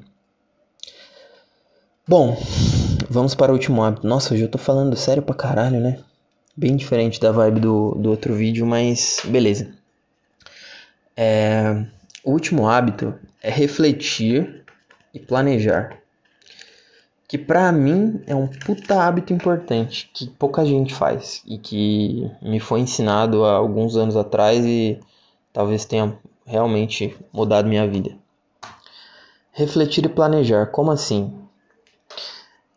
Bom, 2.07 2.37
vamos 3.09 3.33
para 3.33 3.51
o 3.51 3.55
último 3.55 3.83
hábito. 3.83 4.05
Nossa, 4.05 4.35
hoje 4.35 4.43
eu 4.43 4.47
tô 4.47 4.59
falando 4.59 4.95
sério 4.95 5.23
pra 5.23 5.33
caralho, 5.33 5.79
né? 5.79 5.97
Bem 6.55 6.75
diferente 6.75 7.19
da 7.19 7.31
vibe 7.31 7.61
do, 7.61 7.95
do 7.95 8.11
outro 8.11 8.35
vídeo, 8.35 8.63
mas 8.67 9.19
beleza. 9.25 9.73
É, 11.15 11.83
o 12.23 12.31
último 12.31 12.69
hábito 12.69 13.15
é 13.41 13.49
refletir 13.49 14.63
e 15.11 15.19
planejar 15.19 15.97
que 17.27 17.37
para 17.37 17.71
mim 17.71 18.21
é 18.25 18.33
um 18.33 18.47
puta 18.47 19.03
hábito 19.03 19.33
importante 19.33 20.09
que 20.13 20.27
pouca 20.27 20.65
gente 20.65 20.93
faz 20.93 21.41
e 21.45 21.57
que 21.57 22.31
me 22.41 22.59
foi 22.59 22.79
ensinado 22.79 23.43
há 23.43 23.53
alguns 23.53 23.97
anos 23.97 24.15
atrás 24.15 24.65
e 24.65 24.99
talvez 25.51 25.83
tenha 25.83 26.17
realmente 26.45 27.17
mudado 27.33 27.67
minha 27.67 27.85
vida. 27.87 28.17
Refletir 29.51 30.05
e 30.05 30.09
planejar, 30.09 30.67
como 30.67 30.91
assim? 30.91 31.33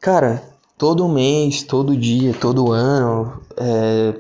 Cara, 0.01 0.43
todo 0.77 1.09
mês, 1.09 1.63
todo 1.63 1.97
dia, 1.97 2.35
todo 2.35 2.73
ano, 2.73 3.41
é, 3.57 4.19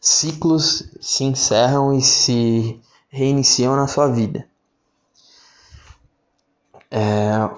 ciclos 0.00 0.90
se 1.00 1.24
encerram 1.24 1.92
e 1.92 2.00
se 2.02 2.80
reiniciam 3.08 3.76
na 3.76 3.86
sua 3.86 4.08
vida. 4.08 4.48
É, 6.90 7.50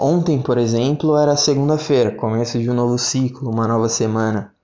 ontem, 0.00 0.40
por 0.40 0.56
exemplo, 0.58 1.16
era 1.16 1.36
segunda-feira, 1.36 2.10
começo 2.10 2.58
de 2.58 2.70
um 2.70 2.74
novo 2.74 2.98
ciclo, 2.98 3.50
uma 3.50 3.68
nova 3.68 3.88
semana. 3.88 4.54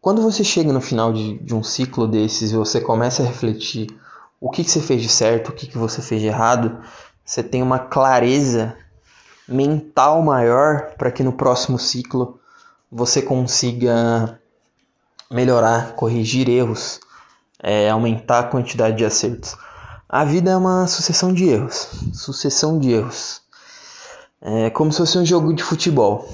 Quando 0.00 0.22
você 0.22 0.42
chega 0.42 0.72
no 0.72 0.80
final 0.80 1.12
de, 1.12 1.38
de 1.38 1.54
um 1.54 1.62
ciclo 1.62 2.08
desses 2.08 2.50
e 2.50 2.56
você 2.56 2.80
começa 2.80 3.22
a 3.22 3.26
refletir 3.26 3.86
o 4.40 4.50
que, 4.50 4.64
que 4.64 4.70
você 4.70 4.80
fez 4.80 5.02
de 5.02 5.08
certo, 5.08 5.50
o 5.50 5.52
que, 5.52 5.66
que 5.66 5.78
você 5.78 6.02
fez 6.02 6.20
de 6.20 6.26
errado, 6.26 6.80
você 7.24 7.42
tem 7.42 7.62
uma 7.62 7.78
clareza 7.78 8.76
mental 9.46 10.22
maior 10.22 10.94
para 10.96 11.10
que 11.10 11.22
no 11.22 11.32
próximo 11.32 11.78
ciclo 11.78 12.40
você 12.90 13.20
consiga 13.20 14.40
melhorar, 15.30 15.92
corrigir 15.92 16.48
erros, 16.48 16.98
é, 17.62 17.90
aumentar 17.90 18.40
a 18.40 18.44
quantidade 18.44 18.96
de 18.96 19.04
acertos. 19.04 19.56
A 20.12 20.24
vida 20.24 20.50
é 20.50 20.56
uma 20.56 20.88
sucessão 20.88 21.32
de 21.32 21.48
erros, 21.48 21.86
sucessão 22.12 22.80
de 22.80 22.90
erros. 22.90 23.42
É 24.42 24.68
como 24.68 24.90
se 24.90 24.98
fosse 24.98 25.16
um 25.16 25.24
jogo 25.24 25.54
de 25.54 25.62
futebol. 25.62 26.28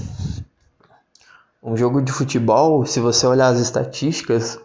Um 1.63 1.77
jogo 1.77 2.01
de 2.01 2.11
futebol, 2.11 2.87
se 2.87 3.01
você 3.01 3.27
olhar 3.27 3.49
as 3.49 3.61
estatísticas, 3.61 4.59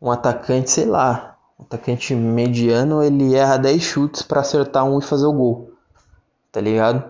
um 0.00 0.10
atacante, 0.10 0.70
sei 0.70 0.86
lá, 0.86 1.36
um 1.60 1.64
atacante 1.64 2.14
mediano, 2.14 3.02
ele 3.02 3.34
erra 3.34 3.58
10 3.58 3.82
chutes 3.82 4.22
para 4.22 4.40
acertar 4.40 4.82
um 4.82 4.98
e 4.98 5.02
fazer 5.02 5.26
o 5.26 5.32
gol. 5.34 5.70
Tá 6.50 6.58
ligado? 6.58 7.04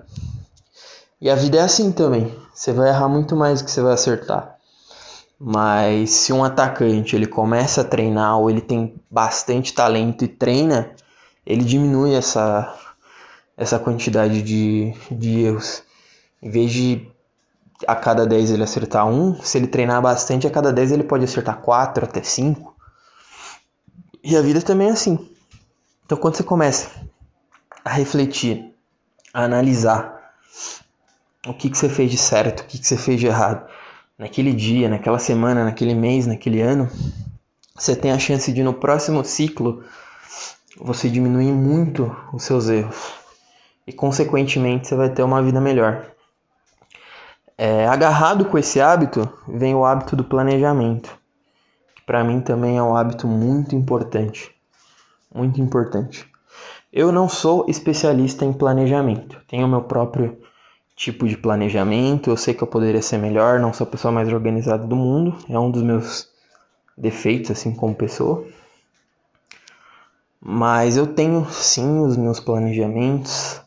E 1.20 1.30
a 1.30 1.36
vida 1.36 1.58
é 1.58 1.60
assim 1.60 1.92
também. 1.92 2.36
Você 2.52 2.72
vai 2.72 2.88
errar 2.88 3.08
muito 3.08 3.36
mais 3.36 3.62
do 3.62 3.64
que 3.64 3.70
você 3.70 3.80
vai 3.80 3.92
acertar. 3.92 4.56
Mas 5.38 6.10
se 6.10 6.32
um 6.32 6.42
atacante 6.42 7.14
ele 7.14 7.28
começa 7.28 7.82
a 7.82 7.84
treinar 7.84 8.40
ou 8.40 8.50
ele 8.50 8.60
tem 8.60 9.00
bastante 9.08 9.72
talento 9.72 10.24
e 10.24 10.28
treina, 10.28 10.96
ele 11.48 11.64
diminui 11.64 12.14
essa, 12.14 12.78
essa 13.56 13.78
quantidade 13.78 14.42
de, 14.42 14.92
de 15.10 15.40
erros. 15.40 15.82
Em 16.42 16.50
vez 16.50 16.70
de 16.70 17.10
a 17.86 17.96
cada 17.96 18.26
10 18.26 18.50
ele 18.50 18.62
acertar 18.62 19.08
um, 19.08 19.40
se 19.40 19.56
ele 19.56 19.66
treinar 19.66 20.02
bastante, 20.02 20.46
a 20.46 20.50
cada 20.50 20.70
10 20.70 20.92
ele 20.92 21.04
pode 21.04 21.24
acertar 21.24 21.62
4 21.62 22.04
até 22.04 22.22
5. 22.22 22.76
E 24.22 24.36
a 24.36 24.42
vida 24.42 24.60
também 24.60 24.88
é 24.88 24.90
assim. 24.90 25.26
Então 26.04 26.18
quando 26.18 26.36
você 26.36 26.42
começa 26.42 26.90
a 27.82 27.90
refletir, 27.90 28.74
a 29.32 29.44
analisar 29.44 30.34
o 31.46 31.54
que, 31.54 31.70
que 31.70 31.78
você 31.78 31.88
fez 31.88 32.10
de 32.10 32.18
certo, 32.18 32.60
o 32.60 32.64
que, 32.66 32.78
que 32.78 32.86
você 32.86 32.98
fez 32.98 33.18
de 33.18 33.26
errado, 33.26 33.66
naquele 34.18 34.52
dia, 34.52 34.86
naquela 34.86 35.18
semana, 35.18 35.64
naquele 35.64 35.94
mês, 35.94 36.26
naquele 36.26 36.60
ano, 36.60 36.90
você 37.74 37.96
tem 37.96 38.12
a 38.12 38.18
chance 38.18 38.52
de 38.52 38.62
no 38.62 38.74
próximo 38.74 39.24
ciclo 39.24 39.82
você 40.80 41.08
diminuir 41.08 41.52
muito 41.52 42.14
os 42.32 42.42
seus 42.44 42.68
erros 42.68 43.12
e 43.86 43.92
consequentemente 43.92 44.86
você 44.86 44.94
vai 44.94 45.10
ter 45.10 45.22
uma 45.22 45.42
vida 45.42 45.60
melhor. 45.60 46.06
É, 47.56 47.86
agarrado 47.88 48.44
com 48.44 48.56
esse 48.56 48.80
hábito 48.80 49.28
vem 49.48 49.74
o 49.74 49.84
hábito 49.84 50.14
do 50.14 50.22
planejamento, 50.22 51.18
que 51.94 52.02
para 52.02 52.22
mim 52.22 52.40
também 52.40 52.78
é 52.78 52.82
um 52.82 52.96
hábito 52.96 53.26
muito 53.26 53.74
importante, 53.74 54.54
muito 55.34 55.60
importante. 55.60 56.30
Eu 56.92 57.10
não 57.10 57.28
sou 57.28 57.66
especialista 57.68 58.44
em 58.44 58.52
planejamento, 58.52 59.40
tenho 59.48 59.66
meu 59.66 59.82
próprio 59.82 60.38
tipo 60.98 61.28
de 61.28 61.36
planejamento. 61.36 62.28
Eu 62.28 62.36
sei 62.36 62.52
que 62.52 62.62
eu 62.62 62.66
poderia 62.66 63.00
ser 63.00 63.18
melhor, 63.18 63.60
não 63.60 63.72
sou 63.72 63.86
a 63.86 63.90
pessoa 63.90 64.10
mais 64.10 64.30
organizada 64.32 64.84
do 64.86 64.96
mundo, 64.96 65.36
é 65.48 65.58
um 65.58 65.70
dos 65.70 65.82
meus 65.82 66.28
defeitos 66.96 67.52
assim 67.52 67.72
como 67.72 67.94
pessoa. 67.94 68.44
Mas 70.40 70.96
eu 70.96 71.06
tenho 71.06 71.44
sim 71.50 72.00
os 72.00 72.16
meus 72.16 72.38
planejamentos, 72.38 73.60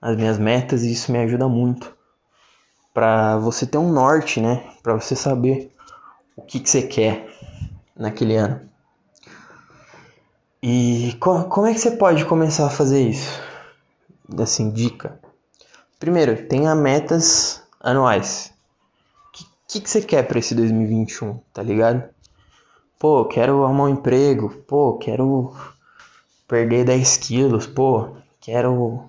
as 0.00 0.16
minhas 0.16 0.38
metas 0.38 0.82
e 0.82 0.92
isso 0.92 1.12
me 1.12 1.18
ajuda 1.18 1.48
muito 1.48 1.94
para 2.94 3.36
você 3.36 3.66
ter 3.66 3.76
um 3.76 3.92
norte, 3.92 4.40
né? 4.40 4.64
Para 4.82 4.94
você 4.94 5.14
saber 5.14 5.70
o 6.34 6.40
que, 6.40 6.58
que 6.58 6.70
você 6.70 6.82
quer 6.82 7.28
naquele 7.94 8.36
ano. 8.36 8.60
E 10.62 11.14
co 11.20 11.44
como 11.44 11.66
é 11.66 11.74
que 11.74 11.78
você 11.78 11.90
pode 11.90 12.24
começar 12.24 12.66
a 12.66 12.70
fazer 12.70 13.06
isso? 13.06 13.38
Assim, 14.38 14.70
dica. 14.70 15.20
Primeiro, 15.98 16.48
tenha 16.48 16.74
metas 16.74 17.62
anuais. 17.78 18.50
O 19.28 19.32
que, 19.32 19.44
que, 19.68 19.80
que 19.82 19.90
você 19.90 20.00
quer 20.00 20.26
para 20.26 20.38
esse 20.38 20.54
2021, 20.54 21.38
tá 21.52 21.62
ligado? 21.62 22.02
Pô, 22.98 23.26
quero 23.26 23.62
arrumar 23.62 23.84
um 23.84 23.88
emprego. 23.90 24.48
Pô, 24.66 24.96
quero 24.96 25.54
perder 26.46 26.84
10 26.84 27.16
quilos, 27.18 27.66
pô, 27.66 28.16
quero 28.40 29.04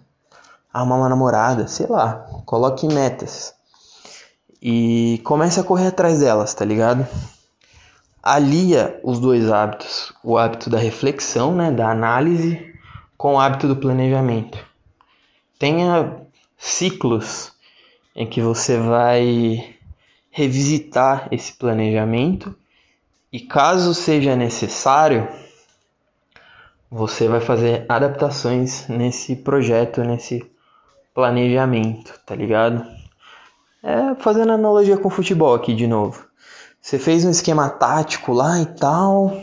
arrumar 0.74 0.96
uma 0.96 1.10
namorada, 1.10 1.68
sei 1.68 1.88
lá, 1.88 2.26
coloque 2.46 2.88
metas 2.88 3.54
e 4.62 5.22
comece 5.24 5.60
a 5.60 5.64
correr 5.64 5.88
atrás 5.88 6.20
delas, 6.20 6.54
tá 6.54 6.66
ligado? 6.66 7.08
Alia 8.22 9.00
os 9.04 9.20
dois 9.20 9.52
hábitos, 9.52 10.12
o 10.24 10.38
hábito 10.38 10.70
da 10.70 10.78
reflexão, 10.78 11.56
né, 11.56 11.72
da 11.72 11.90
análise, 11.90 12.74
com 13.18 13.36
o 13.36 13.40
hábito 13.40 13.68
do 13.68 13.76
planejamento. 13.76 14.58
Tenha 15.58 16.22
ciclos 16.58 17.52
em 18.16 18.28
que 18.28 18.42
você 18.42 18.78
vai 18.78 19.76
revisitar 20.30 21.28
esse 21.32 21.54
planejamento 21.54 22.56
e 23.32 23.40
caso 23.40 23.94
seja 23.94 24.36
necessário, 24.36 25.28
você 26.90 27.28
vai 27.28 27.42
fazer 27.42 27.86
adaptações 27.90 28.88
nesse 28.88 29.36
projeto, 29.36 30.02
nesse 30.04 30.50
planejamento, 31.14 32.20
tá 32.26 32.36
ligado? 32.36 32.86
É 33.84 34.16
fazendo 34.16 34.52
analogia 34.52 34.98
com 34.98 35.10
futebol 35.10 35.54
aqui 35.54 35.74
de 35.74 35.88
novo. 35.88 36.26
Você 36.82 36.98
fez 36.98 37.26
um 37.26 37.30
esquema 37.30 37.70
tático 37.70 38.32
lá 38.32 38.60
e 38.60 38.66
tal, 38.66 39.38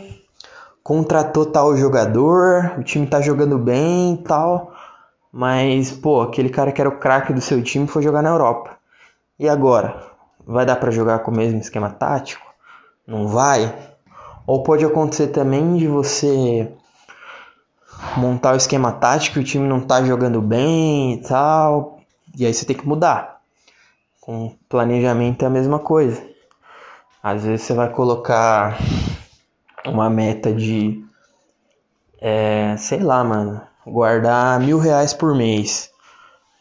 contratou 0.83 1.45
tal 1.45 1.77
jogador, 1.77 2.73
o 2.79 2.83
time 2.83 3.05
tá 3.05 3.21
jogando 3.21 3.57
bem 3.57 4.15
e 4.15 4.17
tal, 4.23 4.73
mas 5.31 5.91
pô, 5.91 6.21
aquele 6.21 6.49
cara 6.49 6.71
que 6.71 6.81
era 6.81 6.89
o 6.89 6.97
craque 6.97 7.33
do 7.33 7.41
seu 7.41 7.61
time 7.61 7.87
foi 7.87 8.01
jogar 8.01 8.21
na 8.21 8.29
Europa. 8.29 8.77
E 9.37 9.47
agora? 9.47 10.13
Vai 10.47 10.65
dar 10.65 10.75
para 10.77 10.91
jogar 10.91 11.19
com 11.19 11.31
o 11.31 11.35
mesmo 11.35 11.59
esquema 11.59 11.89
tático? 11.89 12.45
Não 13.05 13.27
vai? 13.27 13.73
Ou 14.47 14.63
pode 14.63 14.85
acontecer 14.85 15.27
também 15.27 15.75
de 15.75 15.87
você 15.87 16.71
montar 18.17 18.53
o 18.53 18.57
esquema 18.57 18.91
tático 18.91 19.39
o 19.39 19.43
time 19.43 19.67
não 19.67 19.81
tá 19.81 20.03
jogando 20.03 20.41
bem 20.41 21.13
e 21.13 21.21
tal. 21.21 21.99
E 22.37 22.45
aí 22.45 22.53
você 22.53 22.65
tem 22.65 22.75
que 22.75 22.87
mudar. 22.87 23.41
Com 24.21 24.55
planejamento 24.67 25.43
é 25.43 25.45
a 25.45 25.49
mesma 25.49 25.79
coisa. 25.79 26.25
Às 27.21 27.43
vezes 27.43 27.65
você 27.65 27.73
vai 27.73 27.89
colocar 27.89 28.77
uma 29.85 30.09
meta 30.09 30.53
de. 30.53 31.03
É, 32.19 32.75
sei 32.77 32.99
lá, 32.99 33.23
mano. 33.23 33.61
Guardar 33.85 34.59
mil 34.59 34.79
reais 34.79 35.13
por 35.13 35.35
mês. 35.35 35.91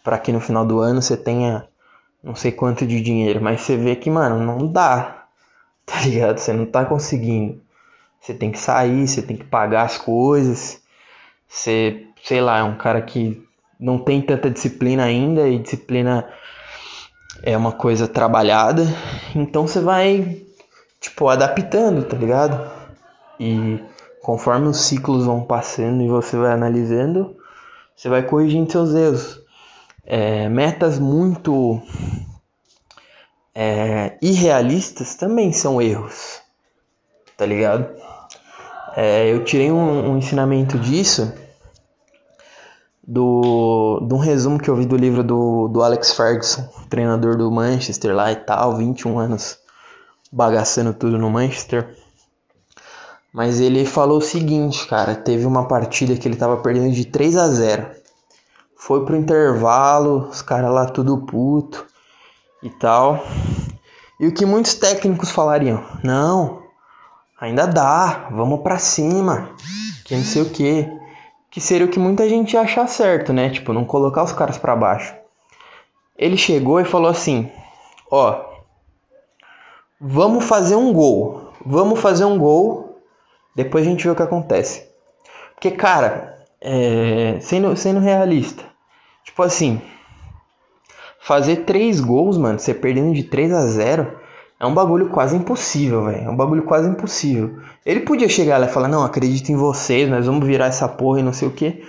para 0.03 0.19
que 0.19 0.33
no 0.33 0.41
final 0.41 0.67
do 0.67 0.81
ano 0.81 1.01
você 1.01 1.17
tenha 1.17 1.67
não 2.23 2.35
sei 2.35 2.51
quanto 2.51 2.87
de 2.87 3.01
dinheiro. 3.03 3.41
Mas 3.43 3.61
você 3.61 3.77
vê 3.77 3.95
que, 3.95 4.11
mano, 4.11 4.41
não 4.41 4.67
dá. 4.67 5.21
Tá 5.87 6.01
ligado? 6.01 6.39
Você 6.39 6.51
não 6.51 6.65
tá 6.65 6.83
conseguindo. 6.87 7.61
Você 8.19 8.33
tem 8.33 8.51
que 8.51 8.59
sair, 8.59 9.07
você 9.07 9.21
tem 9.21 9.37
que 9.37 9.45
pagar 9.45 9.83
as 9.83 9.99
coisas. 9.99 10.81
Você, 11.49 12.07
sei 12.23 12.41
lá, 12.41 12.59
é 12.59 12.63
um 12.63 12.77
cara 12.77 13.01
que 13.03 13.43
não 13.79 13.99
tem 13.99 14.21
tanta 14.23 14.51
disciplina 14.51 15.05
ainda 15.05 15.49
e 15.49 15.59
disciplina 15.59 16.29
é 17.43 17.57
uma 17.57 17.73
coisa 17.73 18.09
trabalhada, 18.09 18.83
então 19.35 19.67
você 19.67 19.81
vai 19.81 20.41
tipo 21.01 21.29
adaptando, 21.29 22.05
tá 22.05 22.17
ligado? 22.17 22.71
E 23.39 23.79
conforme 24.23 24.69
os 24.69 24.79
ciclos 24.79 25.27
vão 25.27 25.43
passando 25.43 26.03
e 26.03 26.09
você 26.09 26.37
vai 26.37 26.53
analisando, 26.53 27.37
você 27.95 28.09
vai 28.09 28.23
corrigindo 28.23 28.73
seus 28.73 28.95
erros. 28.95 29.41
É, 30.07 30.49
metas 30.49 30.99
muito 30.99 31.81
é, 33.55 34.17
irrealistas 34.23 35.15
também 35.15 35.53
são 35.53 35.81
erros, 35.81 36.41
tá 37.37 37.45
ligado? 37.45 38.04
É, 38.97 39.33
eu 39.33 39.45
tirei 39.45 39.73
um, 39.73 40.13
um 40.13 40.19
ensinamento 40.19 40.79
disso 40.79 41.33
do, 43.07 44.01
de 44.07 44.15
um 44.15 44.19
resumo 44.19 44.59
que 44.59 44.69
eu 44.69 44.77
vi 44.77 44.87
do 44.87 44.97
livro 44.97 45.23
do, 45.23 45.69
do 45.69 45.83
Alex 45.83 46.13
Ferguson, 46.13 46.69
treinador 46.89 47.37
do 47.37 47.51
Manchester 47.51 48.15
lá 48.15 48.33
e 48.33 48.37
tal, 48.37 48.77
21 48.77 49.19
anos 49.19 49.59
bagaçando 50.33 50.93
tudo 50.93 51.19
no 51.19 51.31
Manchester. 51.31 51.97
Mas 53.33 53.61
ele 53.61 53.85
falou 53.85 54.19
o 54.19 54.23
seguinte, 54.23 54.87
cara, 54.87 55.15
teve 55.15 55.45
uma 55.45 55.67
partida 55.67 56.17
que 56.17 56.27
ele 56.27 56.37
tava 56.37 56.57
perdendo 56.59 56.93
de 56.93 57.05
3 57.05 57.37
a 57.37 57.49
0. 57.49 57.87
Foi 58.77 59.05
pro 59.05 59.17
intervalo, 59.17 60.29
os 60.29 60.41
caras 60.41 60.73
lá 60.73 60.87
tudo 60.87 61.19
puto. 61.19 61.85
e 62.63 62.71
tal. 62.71 63.23
E 64.19 64.27
o 64.27 64.33
que 64.33 64.47
muitos 64.47 64.75
técnicos 64.75 65.31
falariam: 65.31 65.85
"Não, 66.03 66.64
ainda 67.41 67.67
dá, 67.67 68.29
vamos 68.31 68.61
para 68.61 68.79
cima". 68.79 69.51
Que 70.05 70.17
não 70.17 70.25
sei 70.25 70.43
o 70.43 70.51
que, 70.51 70.87
que 71.51 71.61
seria 71.61 71.87
o 71.87 71.91
que 71.91 71.99
muita 71.99 72.29
gente 72.29 72.55
ia 72.55 72.61
achar 72.61 72.87
certo, 72.89 73.33
né? 73.33 73.51
Tipo, 73.51 73.73
não 73.73 73.85
colocar 73.85 74.23
os 74.23 74.33
caras 74.33 74.59
para 74.59 74.77
baixo. 74.77 75.15
Ele 76.17 76.37
chegou 76.37 76.81
e 76.81 76.85
falou 76.85 77.11
assim: 77.11 77.51
"Ó, 78.11 78.45
vamos 80.01 80.45
fazer 80.45 80.77
um 80.77 80.93
gol. 80.93 81.53
Vamos 81.65 82.01
fazer 82.01 82.25
um 82.25 82.39
gol. 82.39 82.99
Depois 83.55 83.87
a 83.87 83.91
gente 83.91 84.05
vê 84.05 84.11
o 84.11 84.17
que 84.17 84.23
acontece". 84.23 84.89
Porque, 85.55 85.71
cara, 85.71 86.45
é, 86.61 87.39
sendo, 87.41 87.77
sendo 87.77 88.01
realista, 88.01 88.65
tipo 89.23 89.43
assim, 89.43 89.81
fazer 91.21 91.65
três 91.65 92.01
gols, 92.01 92.37
mano, 92.37 92.59
você 92.59 92.75
perdendo 92.75 93.15
de 93.15 93.23
3 93.25 93.53
a 93.53 93.67
0 93.67 94.19
é 94.59 94.67
um 94.67 94.75
bagulho 94.75 95.09
quase 95.09 95.37
impossível, 95.37 96.05
velho. 96.05 96.25
É 96.25 96.31
um 96.31 96.37
bagulho 96.37 96.63
quase 96.63 96.89
impossível. 96.89 97.59
Ele 97.85 98.01
podia 98.01 98.29
chegar 98.29 98.59
lá 98.59 98.67
e 98.67 98.71
falar, 98.71 98.89
não, 98.89 99.05
acredito 99.05 99.51
em 99.51 99.57
vocês, 99.57 100.09
nós 100.09 100.27
vamos 100.27 100.47
virar 100.47 100.67
essa 100.67 100.89
porra 100.89 101.21
e 101.21 101.23
não 101.23 101.33
sei 101.33 101.49
o 101.49 101.51
que. 101.51 101.85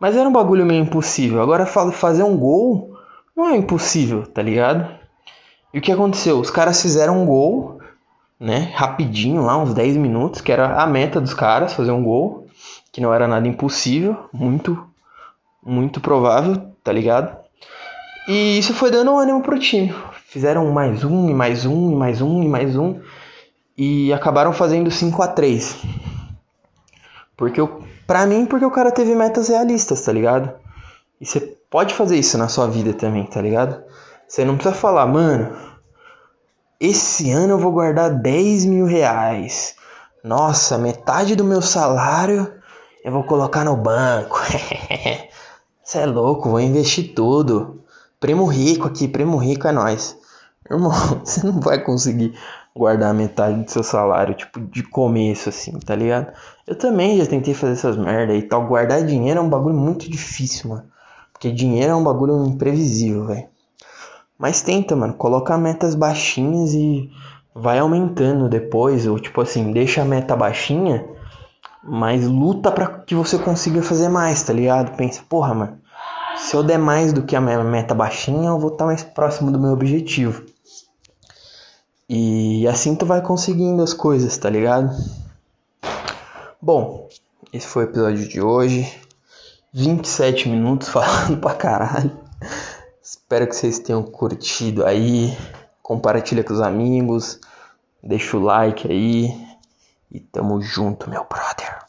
Mas 0.00 0.16
era 0.16 0.28
um 0.28 0.32
bagulho 0.32 0.64
meio 0.64 0.82
impossível. 0.82 1.42
Agora 1.42 1.66
fazer 1.66 2.22
um 2.22 2.36
gol 2.36 2.96
não 3.36 3.48
é 3.48 3.56
impossível, 3.56 4.26
tá 4.26 4.40
ligado? 4.40 4.88
E 5.72 5.78
o 5.78 5.82
que 5.82 5.90
aconteceu? 5.90 6.38
Os 6.38 6.50
caras 6.50 6.80
fizeram 6.80 7.22
um 7.22 7.26
gol, 7.26 7.80
né? 8.38 8.72
Rapidinho 8.74 9.42
lá, 9.42 9.56
uns 9.58 9.74
10 9.74 9.96
minutos, 9.96 10.40
que 10.40 10.52
era 10.52 10.80
a 10.80 10.86
meta 10.86 11.20
dos 11.20 11.34
caras, 11.34 11.72
fazer 11.72 11.90
um 11.90 12.04
gol 12.04 12.46
que 12.92 13.00
não 13.00 13.12
era 13.12 13.26
nada 13.26 13.48
impossível, 13.48 14.16
muito, 14.32 14.86
muito 15.60 16.00
provável, 16.00 16.62
tá 16.82 16.92
ligado? 16.92 17.36
E 18.28 18.56
isso 18.56 18.72
foi 18.72 18.88
dando 18.88 19.18
ânimo 19.18 19.42
pro 19.42 19.58
time. 19.58 19.92
Fizeram 20.34 20.68
mais 20.72 21.04
um, 21.04 21.30
e 21.30 21.32
mais 21.32 21.64
um, 21.64 21.92
e 21.92 21.94
mais 21.94 22.20
um, 22.20 22.42
e 22.42 22.48
mais 22.48 22.76
um. 22.76 23.00
E 23.78 24.12
acabaram 24.12 24.52
fazendo 24.52 24.90
5 24.90 25.22
a 25.22 25.28
3 25.28 25.76
Porque 27.36 27.60
eu, 27.60 27.84
pra 28.04 28.26
mim, 28.26 28.44
porque 28.44 28.64
o 28.64 28.70
cara 28.72 28.90
teve 28.90 29.14
metas 29.14 29.46
realistas, 29.46 30.00
tá 30.00 30.10
ligado? 30.10 30.52
E 31.20 31.24
você 31.24 31.38
pode 31.70 31.94
fazer 31.94 32.16
isso 32.16 32.36
na 32.36 32.48
sua 32.48 32.66
vida 32.66 32.92
também, 32.92 33.24
tá 33.24 33.40
ligado? 33.40 33.80
Você 34.26 34.44
não 34.44 34.56
precisa 34.56 34.74
falar, 34.74 35.06
mano, 35.06 35.56
esse 36.80 37.30
ano 37.30 37.52
eu 37.52 37.58
vou 37.58 37.70
guardar 37.70 38.10
10 38.10 38.64
mil 38.64 38.86
reais. 38.86 39.76
Nossa, 40.24 40.76
metade 40.76 41.36
do 41.36 41.44
meu 41.44 41.62
salário 41.62 42.52
eu 43.04 43.12
vou 43.12 43.22
colocar 43.22 43.64
no 43.64 43.76
banco. 43.76 44.40
Você 45.80 45.98
é 45.98 46.06
louco, 46.06 46.50
vou 46.50 46.58
investir 46.58 47.14
tudo. 47.14 47.84
Primo 48.18 48.46
rico 48.46 48.88
aqui, 48.88 49.06
primo 49.06 49.36
rico 49.36 49.68
é 49.68 49.70
nós. 49.70 50.23
Irmão, 50.70 50.92
você 51.24 51.46
não 51.46 51.60
vai 51.60 51.82
conseguir 51.82 52.34
guardar 52.74 53.14
metade 53.14 53.62
do 53.62 53.70
seu 53.70 53.82
salário, 53.82 54.34
tipo, 54.34 54.60
de 54.60 54.82
começo, 54.82 55.48
assim, 55.48 55.78
tá 55.78 55.94
ligado? 55.94 56.32
Eu 56.66 56.74
também 56.74 57.18
já 57.18 57.26
tentei 57.26 57.54
fazer 57.54 57.72
essas 57.72 57.96
merda 57.96 58.34
e 58.34 58.42
tal. 58.42 58.66
Guardar 58.66 59.04
dinheiro 59.04 59.38
é 59.38 59.42
um 59.42 59.48
bagulho 59.48 59.76
muito 59.76 60.10
difícil, 60.10 60.70
mano. 60.70 60.84
Porque 61.32 61.50
dinheiro 61.50 61.92
é 61.92 61.94
um 61.94 62.04
bagulho 62.04 62.46
imprevisível, 62.46 63.26
velho. 63.26 63.46
Mas 64.38 64.62
tenta, 64.62 64.96
mano. 64.96 65.14
Coloca 65.14 65.56
metas 65.58 65.94
baixinhas 65.94 66.72
e 66.74 67.10
vai 67.54 67.78
aumentando 67.78 68.48
depois. 68.48 69.06
Ou 69.06 69.18
tipo 69.18 69.40
assim, 69.40 69.72
deixa 69.72 70.02
a 70.02 70.04
meta 70.04 70.34
baixinha 70.34 71.04
mas 71.86 72.26
luta 72.26 72.72
para 72.72 72.86
que 72.86 73.14
você 73.14 73.38
consiga 73.38 73.82
fazer 73.82 74.08
mais, 74.08 74.42
tá 74.42 74.52
ligado? 74.52 74.96
Pensa, 74.96 75.22
porra, 75.28 75.54
mano, 75.54 75.78
se 76.36 76.56
eu 76.56 76.62
der 76.62 76.78
mais 76.78 77.12
do 77.12 77.22
que 77.22 77.36
a 77.36 77.40
minha 77.40 77.62
meta 77.62 77.94
baixinha, 77.94 78.48
eu 78.48 78.58
vou 78.58 78.72
estar 78.72 78.86
mais 78.86 79.02
próximo 79.02 79.50
do 79.50 79.60
meu 79.60 79.72
objetivo. 79.72 80.42
E 82.08 82.66
assim 82.68 82.94
tu 82.94 83.06
vai 83.06 83.22
conseguindo 83.22 83.82
as 83.82 83.94
coisas, 83.94 84.36
tá 84.36 84.50
ligado? 84.50 84.90
Bom, 86.60 87.08
esse 87.52 87.66
foi 87.66 87.84
o 87.84 87.88
episódio 87.88 88.28
de 88.28 88.40
hoje. 88.40 88.92
27 89.72 90.48
minutos 90.48 90.88
falando 90.90 91.38
pra 91.38 91.54
caralho. 91.54 92.10
Espero 93.02 93.46
que 93.46 93.56
vocês 93.56 93.78
tenham 93.78 94.02
curtido 94.02 94.84
aí. 94.84 95.36
Compartilha 95.82 96.44
com 96.44 96.52
os 96.52 96.60
amigos. 96.60 97.40
Deixa 98.02 98.36
o 98.36 98.40
like 98.40 98.90
aí. 98.90 99.30
E 100.10 100.20
tamo 100.20 100.60
junto, 100.60 101.08
meu 101.08 101.24
brother. 101.24 101.83